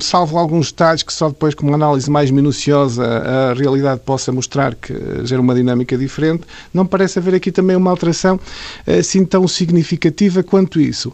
salvo 0.00 0.38
alguns 0.38 0.70
detalhes 0.70 1.02
que 1.02 1.12
só 1.12 1.28
depois, 1.28 1.54
com 1.54 1.66
uma 1.66 1.74
análise 1.74 2.10
mais 2.10 2.30
minuciosa, 2.30 3.04
a 3.04 3.54
realidade 3.54 4.00
possa 4.04 4.32
mostrar 4.32 4.74
que 4.74 4.94
gera 5.24 5.40
uma 5.40 5.54
dinâmica 5.54 5.96
diferente. 5.96 6.44
Não 6.72 6.86
parece 6.86 7.18
haver 7.18 7.34
aqui 7.34 7.51
também 7.52 7.76
uma 7.76 7.90
alteração 7.90 8.40
assim 8.86 9.24
tão 9.24 9.46
significativa 9.46 10.42
quanto 10.42 10.80
isso. 10.80 11.12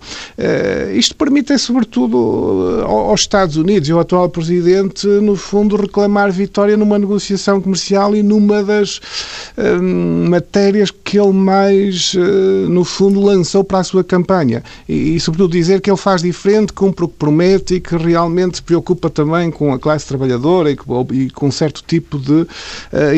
Isto 0.94 1.16
permite, 1.16 1.58
sobretudo, 1.58 2.84
aos 2.86 3.20
Estados 3.20 3.56
Unidos 3.56 3.88
e 3.88 3.92
ao 3.92 4.00
atual 4.00 4.28
Presidente, 4.28 5.06
no 5.06 5.36
fundo, 5.36 5.76
reclamar 5.76 6.30
vitória 6.30 6.76
numa 6.76 6.98
negociação 6.98 7.60
comercial 7.60 8.14
e 8.14 8.22
numa 8.22 8.62
das 8.62 9.00
matérias 10.28 10.90
que 10.90 11.18
ele 11.18 11.32
mais, 11.32 12.14
no 12.68 12.84
fundo, 12.84 13.20
lançou 13.20 13.64
para 13.64 13.80
a 13.80 13.84
sua 13.84 14.04
campanha. 14.04 14.62
E, 14.88 15.18
sobretudo, 15.18 15.52
dizer 15.52 15.80
que 15.80 15.90
ele 15.90 15.96
faz 15.96 16.22
diferente, 16.22 16.72
cumpre 16.72 17.04
o 17.04 17.08
que 17.08 17.16
promete 17.16 17.74
e 17.74 17.80
que 17.80 17.96
realmente 17.96 18.58
se 18.58 18.62
preocupa 18.62 19.10
também 19.10 19.50
com 19.50 19.72
a 19.72 19.78
classe 19.78 20.06
trabalhadora 20.06 20.70
e, 20.70 20.76
com 21.30 21.50
certo 21.50 21.82
tipo 21.86 22.18
de 22.18 22.46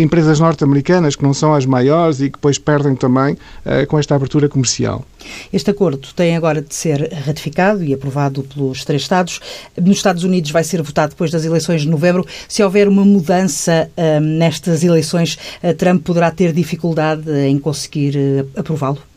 empresas 0.01 0.41
norte-americanas 0.41 1.17
que 1.17 1.23
não 1.23 1.35
são 1.35 1.53
as 1.53 1.67
maiores 1.67 2.21
e 2.21 2.31
que 2.31 2.37
depois 2.37 2.59
perdem 2.59 2.95
também 2.95 3.10
uh, 3.11 3.87
com 3.89 3.99
esta 3.99 4.15
abertura 4.15 4.49
comercial. 4.49 5.05
Este 5.53 5.71
acordo 5.71 6.09
tem 6.15 6.37
agora 6.37 6.63
de 6.63 6.75
ser 6.75 7.13
ratificado 7.13 7.85
e 7.85 7.93
aprovado 7.93 8.43
pelos 8.43 8.85
três 8.85 9.03
Estados. 9.03 9.41
Nos 9.81 9.99
Estados 9.99 10.25
Unidos 10.25 10.51
vai 10.51 10.65
ser 10.65 10.83
votado 10.83 11.11
depois 11.11 11.31
das 11.31 11.45
eleições 11.45 11.83
de 11.83 11.89
novembro. 11.89 12.27
Se 12.49 12.63
houver 12.63 12.89
uma 12.89 13.05
mudança 13.05 13.91
uh, 13.97 14.21
nestas 14.21 14.85
eleições, 14.85 15.39
uh, 15.63 15.75
Trump 15.75 16.05
poderá 16.05 16.31
ter 16.31 16.53
dificuldade 16.53 17.31
em 17.31 17.59
conseguir 17.59 18.47
aprová-lo? 18.57 19.10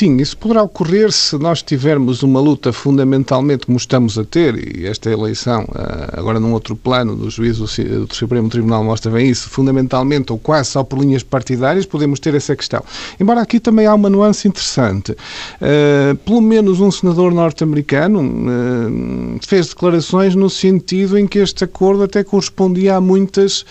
Sim, 0.00 0.16
isso 0.16 0.34
poderá 0.34 0.62
ocorrer 0.62 1.12
se 1.12 1.36
nós 1.36 1.60
tivermos 1.60 2.22
uma 2.22 2.40
luta 2.40 2.72
fundamentalmente 2.72 3.66
como 3.66 3.76
estamos 3.76 4.18
a 4.18 4.24
ter, 4.24 4.78
e 4.78 4.86
esta 4.86 5.10
eleição, 5.10 5.68
ah, 5.74 6.14
agora 6.16 6.40
num 6.40 6.54
outro 6.54 6.74
plano 6.74 7.14
do 7.14 7.28
juízo 7.28 7.66
do 7.66 8.14
Supremo 8.14 8.48
Tribunal 8.48 8.82
mostra 8.82 9.12
bem 9.12 9.28
isso, 9.28 9.50
fundamentalmente 9.50 10.32
ou 10.32 10.38
quase 10.38 10.70
só 10.70 10.82
por 10.82 10.98
linhas 10.98 11.22
partidárias, 11.22 11.84
podemos 11.84 12.18
ter 12.18 12.34
essa 12.34 12.56
questão. 12.56 12.82
Embora 13.20 13.42
aqui 13.42 13.60
também 13.60 13.84
há 13.84 13.94
uma 13.94 14.08
nuance 14.08 14.48
interessante. 14.48 15.12
Uh, 15.12 16.16
pelo 16.24 16.40
menos 16.40 16.80
um 16.80 16.90
senador 16.90 17.34
norte-americano 17.34 18.22
uh, 18.22 19.38
fez 19.46 19.68
declarações 19.68 20.34
no 20.34 20.48
sentido 20.48 21.18
em 21.18 21.26
que 21.26 21.40
este 21.40 21.62
acordo 21.62 22.04
até 22.04 22.24
correspondia 22.24 22.96
a 22.96 23.02
muitas 23.02 23.66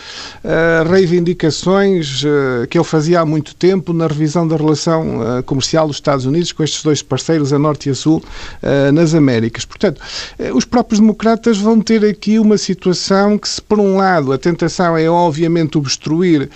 reivindicações 0.87 2.23
que 2.69 2.77
ele 2.77 2.85
fazia 2.85 3.21
há 3.21 3.25
muito 3.25 3.55
tempo 3.55 3.93
na 3.93 4.05
revisão 4.05 4.47
da 4.47 4.55
relação 4.55 5.43
comercial 5.45 5.87
dos 5.87 5.97
Estados 5.97 6.18
Unidos 6.25 6.51
com 6.51 6.63
estes 6.63 6.83
dois 6.83 7.01
parceiros, 7.01 7.53
a 7.53 7.59
Norte 7.59 7.89
e 7.89 7.91
a 7.91 7.95
Sul, 7.95 8.23
uh, 8.63 8.91
nas 8.91 9.13
Américas. 9.13 9.65
Portanto, 9.65 9.99
uh, 10.39 10.55
os 10.55 10.65
próprios 10.65 10.99
democratas 10.99 11.57
vão 11.57 11.81
ter 11.81 12.05
aqui 12.05 12.39
uma 12.39 12.57
situação 12.57 13.37
que, 13.37 13.47
se 13.47 13.61
por 13.61 13.79
um 13.79 13.97
lado 13.97 14.31
a 14.31 14.37
tentação 14.37 14.97
é 14.97 15.09
obviamente 15.09 15.77
obstruir 15.77 16.49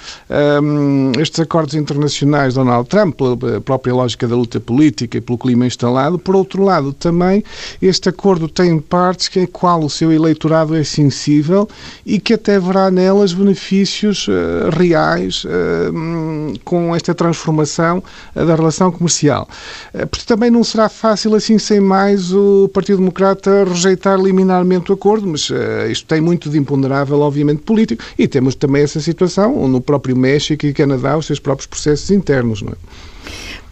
um, 0.62 1.12
ehm, 1.14 1.22
estes 1.22 1.40
acordos 1.40 1.76
internacionais 1.76 2.54
de 2.54 2.60
Donald 2.60 2.88
Trump, 2.88 3.16
pela 3.16 3.62
própria 3.62 3.94
lógica 3.94 4.28
da 4.28 4.36
luta 4.36 4.60
política 4.60 5.18
e 5.18 5.22
pelo 5.22 5.38
clima 5.38 5.66
instalado, 5.66 6.18
por 6.20 6.36
outro 6.36 6.64
lado 6.64 6.94
também 6.94 7.44
este 7.82 8.10
acordo 8.10 8.48
tem 8.48 8.80
partes 8.80 9.28
que 9.28 9.40
é 9.40 9.48
qual 9.48 9.84
o 9.84 9.90
seu 9.90 10.12
eleitorado 10.12 10.76
é 10.76 10.84
sensível 10.84 11.68
e 12.06 12.20
que 12.20 12.34
até 12.34 12.60
verá 12.60 12.90
nelas 12.90 13.34
benefícios 13.34 14.28
uh, 14.28 14.70
reais 14.78 15.46
com 16.64 16.96
esta 16.96 17.14
transformação 17.14 18.04
da 18.34 18.56
relação 18.56 18.92
comercial. 18.92 19.24
Eh, 19.34 19.53
porque 20.10 20.26
também 20.26 20.50
não 20.50 20.64
será 20.64 20.90
fácil 20.90 21.36
assim, 21.36 21.58
sem 21.58 21.80
mais, 21.80 22.34
o 22.34 22.70
Partido 22.74 22.98
Democrata 22.98 23.64
rejeitar 23.64 24.20
liminarmente 24.20 24.92
o 24.92 24.96
acordo, 24.96 25.28
mas 25.28 25.50
uh, 25.50 25.56
isto 25.90 26.06
tem 26.06 26.22
muito 26.22 26.50
de 26.50 26.58
imponderável, 26.58 27.20
obviamente, 27.20 27.62
político. 27.62 28.04
E 28.18 28.28
temos 28.28 28.56
também 28.56 28.84
essa 28.84 29.00
situação 29.00 29.68
no 29.68 29.82
próprio 29.82 30.16
México 30.16 30.66
e 30.66 30.74
Canadá, 30.74 31.18
os 31.18 31.26
seus 31.26 31.40
próprios 31.40 31.68
processos 31.68 32.10
internos, 32.12 32.62
não 32.62 32.72
é? 32.72 32.76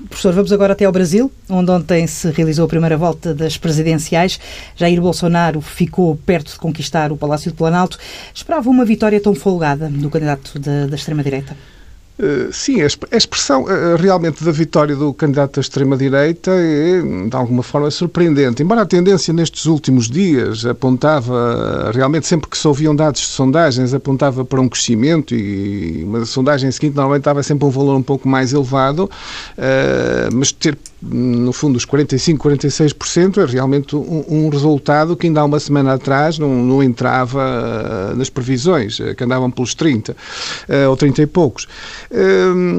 Professor, 0.09 0.33
vamos 0.33 0.51
agora 0.51 0.73
até 0.73 0.85
ao 0.85 0.91
Brasil, 0.91 1.31
onde 1.49 1.71
ontem 1.71 2.07
se 2.07 2.29
realizou 2.31 2.65
a 2.65 2.67
primeira 2.67 2.97
volta 2.97 3.33
das 3.33 3.57
presidenciais. 3.57 4.39
Jair 4.75 4.99
Bolsonaro 4.99 5.61
ficou 5.61 6.15
perto 6.25 6.51
de 6.51 6.57
conquistar 6.57 7.11
o 7.11 7.17
Palácio 7.17 7.51
do 7.51 7.55
Planalto. 7.55 7.97
Esperava 8.33 8.69
uma 8.69 8.83
vitória 8.83 9.21
tão 9.21 9.35
folgada 9.35 9.89
do 9.89 10.09
candidato 10.09 10.57
da, 10.59 10.87
da 10.87 10.95
extrema-direita? 10.95 11.55
Eh, 12.21 12.49
sim, 12.51 12.83
a 12.83 13.17
expressão 13.17 13.65
eh, 13.67 13.95
realmente 13.97 14.43
da 14.43 14.51
vitória 14.51 14.95
do 14.95 15.11
candidato 15.11 15.55
da 15.55 15.61
extrema-direita 15.61 16.51
é, 16.51 17.01
de 17.27 17.35
alguma 17.35 17.63
forma, 17.63 17.89
surpreendente. 17.89 18.61
Embora 18.61 18.83
a 18.83 18.85
tendência 18.85 19.33
nestes 19.33 19.65
últimos 19.65 20.07
dias 20.07 20.63
apontava, 20.63 21.89
realmente, 21.91 22.27
sempre 22.27 22.47
que 22.47 22.55
se 22.55 22.67
ouviam 22.67 22.95
dados 22.95 23.21
de 23.21 23.27
sondagens, 23.27 23.91
apontava 23.91 24.45
para 24.45 24.61
um 24.61 24.69
crescimento 24.69 25.33
e 25.33 26.03
uma 26.03 26.23
sondagem 26.23 26.69
seguinte 26.71 26.95
normalmente 26.95 27.21
estava 27.21 27.41
sempre 27.41 27.65
um 27.65 27.71
valor 27.71 27.95
um 27.95 28.03
pouco 28.03 28.29
mais 28.29 28.53
elevado, 28.53 29.09
eh, 29.57 30.29
mas 30.31 30.51
ter 30.51 30.77
no 31.01 31.51
fundo, 31.51 31.77
os 31.77 31.85
45%, 31.85 32.37
46% 32.37 33.37
é 33.41 33.51
realmente 33.51 33.95
um, 33.95 34.23
um, 34.27 34.49
resultado 34.49 35.15
que 35.15 35.25
ainda 35.25 35.41
há 35.41 35.45
uma 35.45 35.59
semana 35.59 35.93
atrás 35.93 36.37
não, 36.37 36.63
não 36.63 36.83
entrava 36.83 37.41
uh, 38.11 38.15
nas 38.15 38.29
previsões, 38.29 38.99
uh, 38.99 39.15
que 39.15 39.23
andavam 39.23 39.49
pelos 39.49 39.73
30 39.73 40.11
uh, 40.11 40.89
ou 40.89 40.95
30 40.95 41.23
e 41.23 41.25
poucos. 41.25 41.67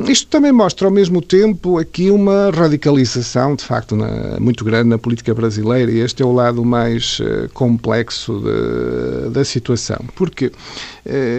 isto 0.08 0.28
também 0.28 0.52
mostra, 0.52 0.86
ao 0.86 0.92
mesmo 0.92 1.20
tempo, 1.20 1.78
aqui 1.78 2.10
uma 2.10 2.50
radicalização, 2.50 3.56
de 3.56 3.64
facto, 3.64 3.96
na, 3.96 4.38
muito 4.38 4.64
grande 4.64 4.88
na 4.88 4.98
política 4.98 5.34
brasileira, 5.34 5.90
e 5.90 5.98
este 5.98 6.22
é 6.22 6.26
o 6.26 6.32
lado 6.32 6.64
mais 6.64 7.20
complexo 7.52 8.40
de, 8.40 9.30
da 9.30 9.44
situação. 9.44 9.98
Porque 10.14 10.52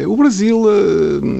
o 0.08 0.18
Brasil, 0.18 0.66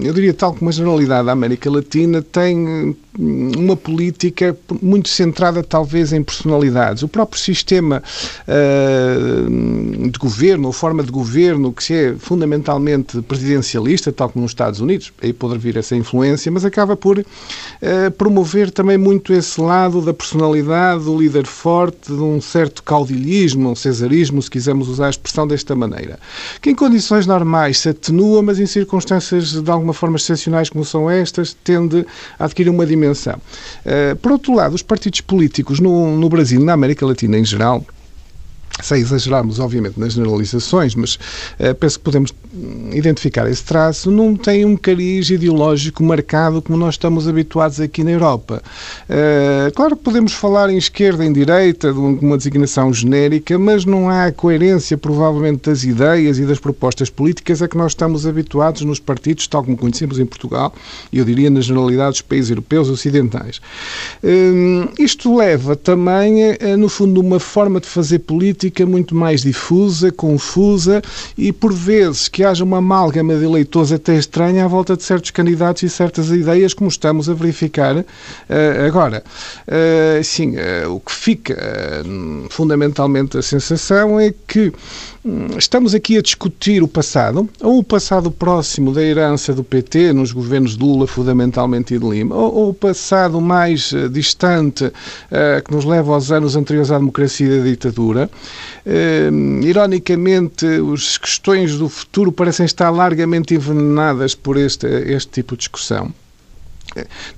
eu 0.04 0.14
diria 0.14 0.34
tal 0.34 0.54
como 0.54 0.70
a 0.70 0.72
generalidade 0.72 1.26
da 1.26 1.32
América 1.32 1.70
Latina, 1.70 2.22
tem 2.22 2.96
uma 3.18 3.76
política 3.76 4.56
muito 4.82 5.10
centrada 5.10 5.33
talvez 5.68 6.14
em 6.14 6.24
personalidades. 6.24 7.04
O 7.04 7.08
próprio 7.08 7.40
sistema 7.40 8.02
uh, 8.48 10.10
de 10.10 10.20
governo, 10.20 10.68
ou 10.68 10.74
forma 10.74 11.04
de 11.04 11.12
governo, 11.12 11.72
que 11.72 11.94
é 11.94 12.16
fundamentalmente 12.18 13.22
presidencialista, 13.22 14.12
tal 14.12 14.30
como 14.30 14.44
nos 14.44 14.52
Estados 14.52 14.80
Unidos, 14.80 15.12
aí 15.22 15.34
pode 15.34 15.58
vir 15.58 15.78
essa 15.78 15.96
influência, 15.96 16.52
mas 16.52 16.66
acaba 16.66 16.96
por 16.96 17.20
uh, 17.20 17.26
promover 18.18 18.72
também 18.72 18.98
muito 18.98 19.34
esse 19.34 19.60
lado 19.60 20.02
da 20.02 20.14
personalidade, 20.14 21.04
do 21.04 21.18
líder 21.18 21.46
forte, 21.46 22.14
de 22.14 22.22
um 22.22 22.40
certo 22.42 22.84
caudilhismo, 22.84 23.72
um 23.72 23.76
cesarismo, 23.76 24.42
se 24.42 24.50
quisermos 24.50 24.88
usar 24.88 25.08
a 25.08 25.10
expressão 25.10 25.48
desta 25.48 25.76
maneira, 25.76 26.20
que 26.62 26.70
em 26.70 26.76
condições 26.76 27.26
normais 27.26 27.80
se 27.80 27.90
atenua, 27.90 28.42
mas 28.42 28.60
em 28.60 28.66
circunstâncias 28.66 29.52
de 29.62 29.72
alguma 29.72 29.94
forma 29.94 30.18
excepcionais 30.18 30.70
como 30.70 30.86
são 30.86 31.10
estas, 31.10 31.56
tende 31.64 32.06
a 32.38 32.46
adquirir 32.46 32.70
uma 32.70 32.86
dimensão. 32.86 33.36
Uh, 33.86 34.16
por 34.18 34.32
outro 34.32 34.54
lado, 34.54 34.76
os 34.76 34.82
partidos 34.82 35.22
políticos 35.24 35.80
no, 35.80 36.18
no 36.18 36.30
Brasil, 36.30 36.64
na 36.64 36.74
América 36.74 37.06
Latina 37.06 37.38
em 37.38 37.46
geral, 37.46 37.86
sem 38.82 39.02
exagerarmos, 39.02 39.60
obviamente, 39.60 40.00
nas 40.00 40.14
generalizações, 40.14 40.96
mas 40.96 41.16
uh, 41.16 41.76
penso 41.80 42.00
que 42.00 42.04
podemos 42.04 42.34
identificar 42.92 43.50
esse 43.50 43.64
traço, 43.64 44.12
não 44.12 44.36
tem 44.36 44.64
um 44.64 44.78
cariz 44.78 45.30
ideológico 45.30 46.04
marcado 46.04 46.62
como 46.62 46.78
nós 46.78 46.94
estamos 46.94 47.28
habituados 47.28 47.80
aqui 47.80 48.04
na 48.04 48.12
Europa. 48.12 48.62
Uh, 49.10 49.74
claro 49.74 49.96
que 49.96 50.04
podemos 50.04 50.34
falar 50.34 50.70
em 50.70 50.78
esquerda, 50.78 51.26
em 51.26 51.34
direita, 51.34 51.92
de 51.92 51.98
uma 51.98 52.38
designação 52.38 52.94
genérica, 52.94 53.58
mas 53.58 53.86
não 53.86 54.08
há 54.08 54.32
coerência, 54.32 54.98
provavelmente, 54.98 55.70
das 55.70 55.84
ideias 55.84 56.38
e 56.38 56.46
das 56.46 56.60
propostas 56.60 57.10
políticas 57.10 57.62
a 57.62 57.68
que 57.68 57.78
nós 57.78 57.94
estamos 57.94 58.28
habituados 58.28 58.84
nos 58.84 59.00
partidos, 59.00 59.48
tal 59.48 59.64
como 59.64 59.76
conhecemos 59.76 60.20
em 60.20 60.26
Portugal, 60.26 60.74
e 61.12 61.18
eu 61.18 61.26
diria 61.26 61.50
na 61.50 61.62
generalidade 61.62 62.12
dos 62.12 62.22
países 62.22 62.52
europeus 62.52 62.88
ocidentais. 62.88 63.60
Uh, 64.24 64.90
isto 65.00 65.36
leva 65.36 65.76
também, 65.76 66.52
a, 66.52 66.78
no 66.78 66.88
fundo, 66.88 67.20
uma 67.20 67.40
forma 67.40 67.80
de 67.80 67.88
fazer 67.88 68.20
política 68.20 68.86
muito 68.86 69.16
mais 69.16 69.42
difusa, 69.42 70.12
confusa 70.12 71.02
e, 71.36 71.52
por 71.52 71.74
vezes, 71.74 72.28
que 72.28 72.43
haja 72.44 72.64
uma 72.64 72.78
amálgama 72.78 73.36
de 73.36 73.46
eleitores 73.46 73.92
até 73.92 74.16
estranha 74.16 74.66
à 74.66 74.68
volta 74.68 74.96
de 74.96 75.04
certos 75.04 75.32
candidatos 75.32 75.84
e 75.84 75.90
certas 75.90 76.30
ideias, 76.30 76.74
como 76.74 76.90
estamos 76.90 77.30
a 77.30 77.34
verificar 77.34 77.96
uh, 77.98 78.06
agora. 78.88 79.24
Uh, 79.68 80.24
sim, 80.24 80.56
uh, 80.58 80.94
o 80.94 81.00
que 81.00 81.12
fica 81.12 82.04
fundamentalmente 82.50 83.38
a 83.38 83.42
sensação 83.42 84.20
é 84.20 84.34
que 84.48 84.74
estamos 85.58 85.94
aqui 85.96 86.18
a 86.18 86.22
discutir 86.22 86.84
o 86.84 86.88
passado, 86.88 87.50
ou 87.62 87.80
o 87.80 87.84
passado 87.84 88.30
próximo 88.30 88.92
da 88.92 89.02
herança 89.02 89.54
do 89.54 89.64
PT 89.64 90.12
nos 90.12 90.32
governos 90.32 90.78
de 90.78 90.84
Lula, 90.84 91.08
fundamentalmente, 91.08 91.94
e 91.96 92.00
de 92.00 92.06
Lima, 92.06 92.36
ou, 92.36 92.54
ou 92.56 92.70
o 92.70 92.74
passado 92.74 93.40
mais 93.40 93.94
distante 94.12 94.92
que 95.66 95.74
nos 95.74 95.86
leva 95.86 96.14
aos 96.14 96.32
anos 96.32 96.56
anteriores 96.56 96.92
à 96.92 96.98
democracia 96.98 97.48
e 97.48 97.62
à 97.62 97.64
ditadura. 97.64 98.30
ironicamente, 99.64 100.66
as 100.94 101.18
questões 101.18 101.78
do 101.78 101.88
futuro 101.88 102.32
parecem 102.32 102.66
estar 102.66 102.90
largamente 102.90 103.54
envenenadas 103.54 104.36
por 104.36 104.58
este, 104.58 104.88
este 104.88 105.32
tipo 105.32 105.56
de 105.56 105.60
discussão. 105.60 106.14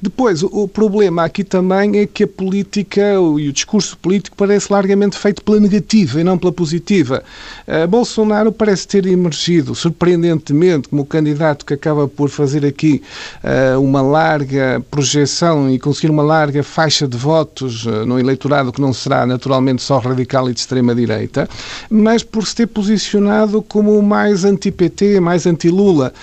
Depois, 0.02 0.44
o 0.44 0.68
problema 0.68 1.24
aqui 1.24 1.44
também 1.44 2.00
é 2.00 2.06
que 2.06 2.24
a 2.24 2.28
política 2.28 3.02
e 3.14 3.50
o 3.50 3.54
discurso 3.54 3.98
político 3.98 4.36
parece 4.36 4.72
largamente 4.72 5.18
feito 5.18 5.44
pela 5.44 5.60
negativa 5.60 6.20
e 6.20 6.24
não 6.24 6.38
pela 6.38 6.52
positiva. 6.52 7.24
Uh, 7.68 7.88
Bolsonaro 7.88 8.52
parece 8.52 8.88
ter 8.88 9.06
emergido, 9.06 9.74
surpreendentemente, 9.74 10.90
como 10.90 11.06
candidato 11.06 11.66
que 11.66 11.74
acaba 11.74 12.08
por 12.08 12.30
fazer 12.30 12.66
aqui 12.66 13.02
uh, 13.44 13.82
uma 13.82 14.02
larga 14.02 14.84
projeção 14.92 15.70
e 15.70 15.80
conseguir 15.80 16.10
uma 16.10 16.24
larga 16.24 16.64
faixa 16.64 17.08
de 17.08 17.18
votos 17.18 17.86
uh, 17.86 18.06
no 18.06 18.20
eleitorado 18.20 18.72
que 18.72 18.82
não 18.82 18.94
será 18.94 19.26
naturalmente 19.26 19.82
só 19.82 20.00
radical 20.00 20.50
e 20.50 20.54
de 20.54 20.60
extrema-direita, 20.60 21.48
mas 21.90 22.24
por 22.24 22.46
se 22.46 22.56
ter 22.56 22.68
posicionado 22.68 23.62
como 23.62 24.02
mais 24.02 24.44
anti-PT, 24.44 25.20
mais 25.20 25.46
anti-Lula. 25.46 26.14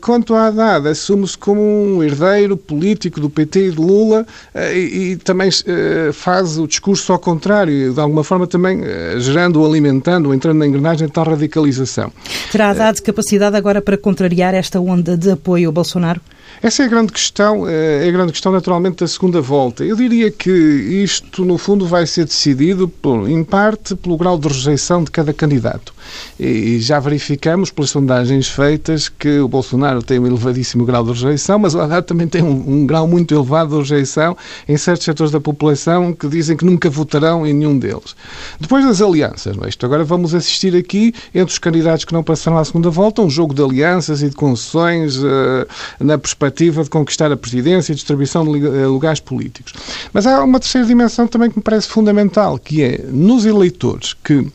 quanto 0.00 0.34
à 0.34 0.46
Haddad, 0.46 0.88
assume-se 0.88 1.36
como 1.36 1.60
um 1.60 2.02
herdeiro 2.02 2.51
político 2.56 3.20
do 3.20 3.28
PT 3.30 3.68
e 3.68 3.70
de 3.70 3.76
Lula 3.76 4.26
eh, 4.54 4.78
e, 4.78 5.12
e 5.12 5.16
também 5.16 5.48
uh, 5.48 6.12
faz 6.12 6.58
o 6.58 6.66
discurso 6.66 7.12
ao 7.12 7.18
contrário, 7.18 7.92
de 7.92 8.00
alguma 8.00 8.24
forma 8.24 8.46
também 8.46 8.80
uh, 8.80 9.20
gerando, 9.20 9.64
alimentando, 9.64 10.32
entrando 10.32 10.58
na 10.58 10.66
engrenagem 10.66 11.06
de 11.06 11.12
tal 11.12 11.24
radicalização. 11.24 12.12
Terá 12.50 12.72
dado 12.72 13.00
capacidade 13.02 13.56
agora 13.56 13.80
para 13.80 13.96
contrariar 13.96 14.54
esta 14.54 14.80
onda 14.80 15.16
de 15.16 15.30
apoio 15.30 15.68
ao 15.68 15.72
Bolsonaro? 15.72 16.20
Essa 16.62 16.84
é 16.84 16.86
a 16.86 16.88
grande 16.88 17.12
questão, 17.12 17.68
é 17.68 18.08
a 18.08 18.10
grande 18.12 18.32
questão 18.32 18.52
naturalmente 18.52 18.98
da 18.98 19.08
segunda 19.08 19.40
volta. 19.40 19.84
Eu 19.84 19.96
diria 19.96 20.30
que 20.30 20.50
isto, 20.50 21.44
no 21.44 21.58
fundo, 21.58 21.86
vai 21.86 22.06
ser 22.06 22.24
decidido, 22.24 22.86
por, 22.86 23.28
em 23.28 23.42
parte, 23.42 23.96
pelo 23.96 24.16
grau 24.16 24.38
de 24.38 24.46
rejeição 24.46 25.02
de 25.02 25.10
cada 25.10 25.32
candidato. 25.32 25.92
E 26.38 26.78
já 26.80 27.00
verificamos, 27.00 27.70
pelas 27.70 27.90
sondagens 27.90 28.48
feitas, 28.48 29.08
que 29.08 29.40
o 29.40 29.48
Bolsonaro 29.48 30.02
tem 30.02 30.18
um 30.18 30.26
elevadíssimo 30.26 30.84
grau 30.84 31.04
de 31.04 31.10
rejeição, 31.10 31.58
mas 31.58 31.74
o 31.74 31.80
Haddad 31.80 32.06
também 32.06 32.28
tem 32.28 32.42
um, 32.42 32.82
um 32.82 32.86
grau 32.86 33.08
muito 33.08 33.34
elevado 33.34 33.70
de 33.70 33.78
rejeição 33.78 34.36
em 34.68 34.76
certos 34.76 35.04
setores 35.04 35.32
da 35.32 35.40
população 35.40 36.12
que 36.12 36.28
dizem 36.28 36.56
que 36.56 36.64
nunca 36.64 36.88
votarão 36.88 37.46
em 37.46 37.52
nenhum 37.52 37.78
deles. 37.78 38.14
Depois 38.60 38.84
das 38.84 39.00
alianças, 39.00 39.56
é? 39.60 39.68
isto 39.68 39.84
agora 39.84 40.04
vamos 40.04 40.34
assistir 40.34 40.76
aqui, 40.76 41.12
entre 41.34 41.52
os 41.52 41.58
candidatos 41.58 42.04
que 42.04 42.12
não 42.12 42.22
passaram 42.22 42.58
à 42.58 42.64
segunda 42.64 42.90
volta, 42.90 43.22
um 43.22 43.30
jogo 43.30 43.54
de 43.54 43.62
alianças 43.62 44.22
e 44.22 44.28
de 44.28 44.36
concessões 44.36 45.16
uh, 45.18 45.66
na 46.00 46.18
perspectiva 46.34 46.82
de 46.82 46.90
conquistar 46.90 47.30
a 47.30 47.36
presidência 47.36 47.92
e 47.92 47.94
distribuição 47.94 48.44
de 48.44 48.66
eh, 48.66 48.86
lugares 48.86 49.20
políticos. 49.20 49.72
Mas 50.12 50.26
há 50.26 50.42
uma 50.42 50.58
terceira 50.58 50.86
dimensão 50.86 51.26
também 51.26 51.50
que 51.50 51.58
me 51.58 51.62
parece 51.62 51.88
fundamental, 51.88 52.58
que 52.58 52.82
é 52.82 52.98
nos 53.08 53.44
eleitores 53.44 54.14
que 54.14 54.46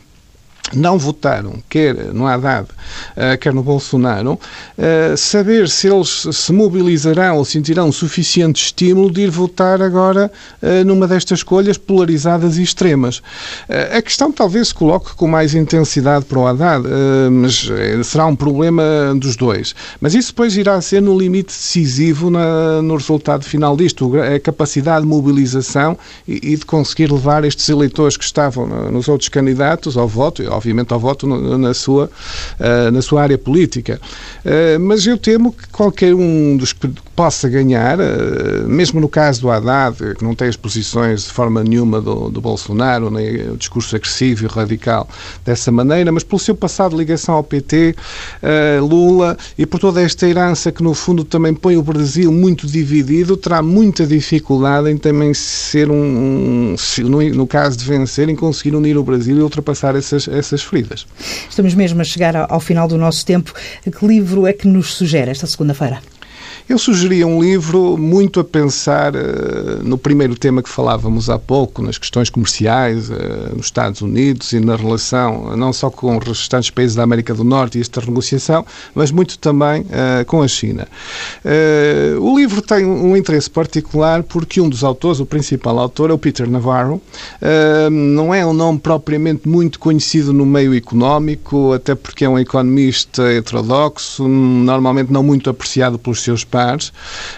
não 0.74 0.98
votaram, 0.98 1.54
quer 1.68 1.94
no 2.12 2.26
Haddad, 2.26 2.68
eh, 3.16 3.36
quer 3.36 3.54
no 3.54 3.62
Bolsonaro, 3.62 4.38
eh, 4.76 5.14
saber 5.16 5.68
se 5.68 5.88
eles 5.88 6.26
se 6.32 6.52
mobilizarão 6.52 7.36
ou 7.38 7.44
sentirão 7.44 7.90
suficiente 7.90 8.62
estímulo 8.62 9.10
de 9.10 9.22
ir 9.22 9.30
votar 9.30 9.80
agora 9.80 10.30
eh, 10.60 10.84
numa 10.84 11.06
destas 11.06 11.40
escolhas 11.40 11.78
polarizadas 11.78 12.58
e 12.58 12.62
extremas. 12.62 13.22
A 13.96 14.02
questão 14.02 14.32
talvez 14.32 14.68
se 14.68 14.74
coloque 14.74 15.14
com 15.14 15.26
mais 15.26 15.54
intensidade 15.54 16.24
para 16.24 16.38
o 16.38 16.46
Haddad, 16.46 16.84
mas 17.30 17.68
será 18.04 18.26
um 18.26 18.36
problema 18.36 18.82
dos 19.16 19.36
dois. 19.36 19.74
Mas 20.00 20.14
isso 20.14 20.32
depois 20.32 20.56
irá 20.56 20.80
ser 20.80 21.00
no 21.00 21.18
limite 21.18 21.48
decisivo 21.48 22.30
no 22.30 22.96
resultado 22.96 23.44
final 23.44 23.76
disto, 23.76 24.12
a 24.20 24.38
capacidade 24.40 25.02
de 25.02 25.08
mobilização 25.08 25.96
e 26.26 26.56
de 26.56 26.64
conseguir 26.64 27.10
levar 27.10 27.44
estes 27.44 27.68
eleitores 27.68 28.16
que 28.16 28.24
estavam 28.24 28.66
nos 28.90 29.08
outros 29.08 29.28
candidatos 29.28 29.96
ao 29.96 30.08
voto, 30.08 30.42
obviamente, 30.58 30.92
ao 30.92 31.00
voto 31.00 31.26
na 31.26 31.72
sua, 31.72 32.10
eh, 32.58 32.90
na 32.90 33.00
sua 33.00 33.22
área 33.22 33.38
política. 33.38 34.00
Eh, 34.44 34.76
mas 34.78 35.06
eu 35.06 35.16
temo 35.16 35.52
que 35.52 35.66
qualquer 35.68 36.14
um 36.14 36.56
dos 36.56 36.72
que 36.72 36.90
possa 37.16 37.48
ganhar, 37.48 37.98
eh, 37.98 38.64
mesmo 38.66 39.00
no 39.00 39.08
caso 39.08 39.40
do 39.40 39.50
Haddad, 39.50 39.96
que 40.16 40.24
não 40.24 40.34
tem 40.34 40.48
as 40.48 40.56
posições 40.56 41.24
de 41.24 41.32
forma 41.32 41.64
nenhuma 41.64 42.00
do, 42.00 42.28
do 42.28 42.40
Bolsonaro, 42.40 43.10
nem 43.10 43.50
o 43.50 43.56
discurso 43.56 43.96
agressivo 43.96 44.44
e 44.44 44.48
radical 44.48 45.08
dessa 45.44 45.72
maneira, 45.72 46.12
mas 46.12 46.22
pelo 46.22 46.38
seu 46.38 46.54
passado 46.54 46.90
de 46.92 46.98
ligação 46.98 47.34
ao 47.36 47.42
PT, 47.42 47.94
Lula, 48.80 49.36
e 49.56 49.64
por 49.64 49.80
toda 49.80 50.02
esta 50.02 50.26
herança 50.26 50.70
que, 50.70 50.82
no 50.82 50.94
fundo, 50.94 51.24
também 51.24 51.54
põe 51.54 51.76
o 51.76 51.82
Brasil 51.82 52.30
muito 52.30 52.66
dividido, 52.66 53.36
terá 53.36 53.62
muita 53.62 54.06
dificuldade 54.06 54.90
em 54.90 54.96
também 54.96 55.32
ser 55.34 55.90
um, 55.90 55.94
um 55.94 56.76
no, 57.04 57.22
no 57.34 57.46
caso 57.46 57.76
de 57.76 57.84
vencer, 57.84 58.28
em 58.28 58.36
conseguir 58.36 58.74
unir 58.76 58.96
o 58.96 59.02
Brasil 59.02 59.36
e 59.36 59.42
ultrapassar 59.42 59.96
essas, 59.96 60.28
essas 60.38 60.62
feridas. 60.62 61.06
Estamos 61.48 61.74
mesmo 61.74 62.00
a 62.00 62.04
chegar 62.04 62.36
ao 62.36 62.60
final 62.60 62.88
do 62.88 62.96
nosso 62.96 63.24
tempo. 63.24 63.52
Que 63.82 64.06
livro 64.06 64.46
é 64.46 64.52
que 64.52 64.66
nos 64.66 64.94
sugere 64.94 65.30
esta 65.30 65.46
segunda-feira? 65.46 66.00
Eu 66.68 66.76
sugeria 66.76 67.26
um 67.26 67.40
livro 67.42 67.96
muito 67.96 68.38
a 68.40 68.44
pensar 68.44 69.16
uh, 69.16 69.82
no 69.82 69.96
primeiro 69.96 70.34
tema 70.34 70.62
que 70.62 70.68
falávamos 70.68 71.30
há 71.30 71.38
pouco, 71.38 71.80
nas 71.80 71.96
questões 71.96 72.28
comerciais 72.28 73.08
uh, 73.08 73.56
nos 73.56 73.66
Estados 73.68 74.02
Unidos 74.02 74.52
e 74.52 74.60
na 74.60 74.76
relação 74.76 75.56
não 75.56 75.72
só 75.72 75.88
com 75.88 76.18
os 76.18 76.26
restantes 76.26 76.68
países 76.68 76.94
da 76.94 77.02
América 77.02 77.32
do 77.32 77.42
Norte 77.42 77.78
e 77.78 77.80
esta 77.80 78.02
renegociação, 78.02 78.66
mas 78.94 79.10
muito 79.10 79.38
também 79.38 79.86
com 80.26 80.42
a 80.42 80.48
China. 80.48 80.86
o 82.20 82.38
livro 82.38 82.60
tem 82.60 82.84
um 82.84 83.16
interesse 83.16 83.48
particular 83.48 84.22
porque 84.22 84.60
um 84.60 84.68
dos 84.68 84.84
autores, 84.84 85.20
o 85.20 85.26
principal 85.26 85.78
autor, 85.78 86.10
é 86.10 86.12
o 86.12 86.18
Peter 86.18 86.48
Navarro. 86.48 87.00
não 87.90 88.34
é 88.34 88.44
um 88.44 88.52
nome 88.52 88.78
propriamente 88.78 89.48
muito 89.48 89.78
conhecido 89.78 90.32
no 90.32 90.44
meio 90.44 90.74
económico, 90.74 91.72
até 91.72 91.94
porque 91.94 92.24
é 92.24 92.28
um 92.28 92.38
economista 92.38 93.22
heterodoxo, 93.22 94.26
normalmente 94.28 95.12
não 95.12 95.22
muito 95.22 95.48
apreciado 95.48 95.98
pelos 95.98 96.22
seus 96.22 96.44
pares 96.44 96.57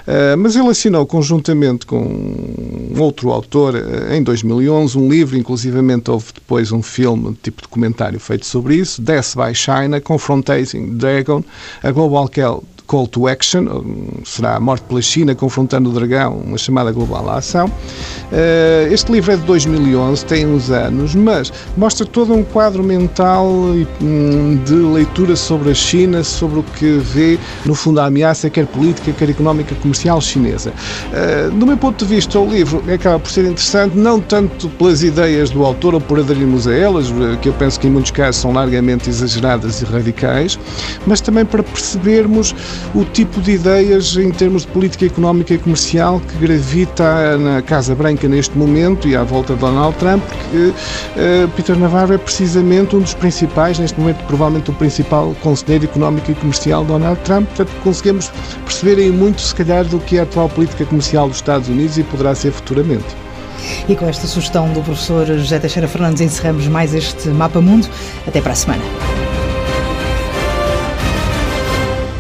eh, 0.06 0.36
mas 0.36 0.56
ele 0.56 0.68
assinou 0.68 1.06
conjuntamente 1.06 1.86
com 1.86 2.92
outro 2.98 3.30
autor 3.30 3.74
eh, 3.76 4.16
em 4.16 4.22
2011 4.22 4.98
um 4.98 5.08
livro, 5.08 5.36
inclusivamente 5.36 6.10
houve 6.10 6.32
depois 6.34 6.72
um 6.72 6.82
filme, 6.82 7.36
tipo 7.42 7.62
documentário 7.62 8.18
feito 8.18 8.46
sobre 8.46 8.76
isso, 8.76 9.00
Death 9.00 9.34
by 9.36 9.54
China, 9.54 10.00
Confronting 10.00 10.96
Dragon, 10.96 11.44
a 11.82 11.90
Global 11.90 12.28
Call 12.90 13.06
to 13.06 13.28
Action, 13.28 13.84
será 14.24 14.56
a 14.56 14.60
morte 14.60 14.82
pela 14.82 15.00
China 15.00 15.32
confrontando 15.32 15.90
o 15.90 15.92
dragão, 15.92 16.42
uma 16.44 16.58
chamada 16.58 16.90
global 16.90 17.30
à 17.30 17.36
ação. 17.36 17.70
Eh, 18.32 18.88
este 18.90 19.12
livro 19.12 19.30
é 19.30 19.36
de 19.36 19.42
2011, 19.44 20.24
tem 20.26 20.44
uns 20.44 20.70
anos, 20.70 21.14
mas 21.14 21.52
mostra 21.76 22.04
todo 22.04 22.34
um 22.34 22.42
quadro 22.42 22.82
mental 22.82 23.46
hum, 23.46 24.58
de 24.64 24.74
leitura 24.74 25.36
sobre 25.36 25.70
a 25.70 25.74
China, 25.74 26.24
sobre 26.24 26.58
o 26.58 26.62
que 26.64 26.98
vê, 26.98 27.38
no 27.64 27.76
fundo, 27.76 28.00
a 28.00 28.06
ameaça, 28.06 28.50
quer 28.50 28.66
política, 28.66 29.12
quer 29.12 29.30
económica, 29.30 29.72
comercial 29.76 30.20
chinesa. 30.20 30.72
Eh, 31.12 31.48
do 31.48 31.64
meu 31.64 31.76
ponto 31.76 32.04
de 32.04 32.12
vista, 32.12 32.40
o 32.40 32.50
livro 32.50 32.82
acaba 32.92 33.20
por 33.20 33.30
ser 33.30 33.44
interessante, 33.44 33.96
não 33.96 34.18
tanto 34.20 34.68
pelas 34.70 35.04
ideias 35.04 35.50
do 35.50 35.64
autor 35.64 35.94
ou 35.94 36.00
por 36.00 36.18
aderirmos 36.18 36.66
a 36.66 36.74
elas, 36.74 37.06
eh, 37.06 37.38
que 37.40 37.48
eu 37.50 37.52
penso 37.52 37.78
que 37.78 37.86
em 37.86 37.90
muitos 37.90 38.10
casos 38.10 38.40
são 38.40 38.52
largamente 38.52 39.08
exageradas 39.08 39.80
e 39.80 39.84
radicais, 39.84 40.58
mas 41.06 41.20
também 41.20 41.44
para 41.44 41.62
percebermos 41.62 42.52
o 42.94 43.04
tipo 43.04 43.40
de 43.40 43.52
ideias 43.52 44.16
em 44.16 44.30
termos 44.30 44.62
de 44.62 44.68
política 44.68 45.06
económica 45.06 45.54
e 45.54 45.58
comercial 45.58 46.20
que 46.20 46.46
gravita 46.46 47.36
na 47.38 47.62
Casa 47.62 47.94
Branca 47.94 48.28
neste 48.28 48.56
momento 48.56 49.08
e 49.08 49.16
à 49.16 49.22
volta 49.22 49.54
de 49.54 49.60
Donald 49.60 49.96
Trump, 49.98 50.22
porque 50.22 50.56
uh, 50.56 51.48
Peter 51.56 51.76
Navarro 51.76 52.14
é 52.14 52.18
precisamente 52.18 52.96
um 52.96 53.00
dos 53.00 53.14
principais, 53.14 53.78
neste 53.78 53.98
momento 53.98 54.24
provavelmente 54.26 54.70
o 54.70 54.74
principal 54.74 55.34
conselheiro 55.42 55.84
económico 55.84 56.30
e 56.30 56.34
comercial 56.34 56.82
de 56.82 56.88
Donald 56.88 57.20
Trump, 57.22 57.46
portanto 57.48 57.70
conseguimos 57.82 58.30
perceber 58.64 59.00
aí 59.00 59.10
muito 59.10 59.40
se 59.40 59.54
calhar 59.54 59.84
do 59.84 59.98
que 59.98 60.16
é 60.16 60.20
a 60.20 60.22
atual 60.22 60.48
política 60.48 60.84
comercial 60.84 61.28
dos 61.28 61.38
Estados 61.38 61.68
Unidos 61.68 61.98
e 61.98 62.02
poderá 62.02 62.34
ser 62.34 62.52
futuramente. 62.52 63.06
E 63.88 63.94
com 63.96 64.08
esta 64.08 64.26
sugestão 64.26 64.72
do 64.72 64.80
professor 64.82 65.26
José 65.26 65.58
Teixeira 65.58 65.88
Fernandes 65.88 66.20
encerramos 66.20 66.66
mais 66.66 66.94
este 66.94 67.28
Mapa 67.28 67.60
Mundo. 67.60 67.88
Até 68.26 68.40
para 68.40 68.52
a 68.52 68.56
semana. 68.56 68.82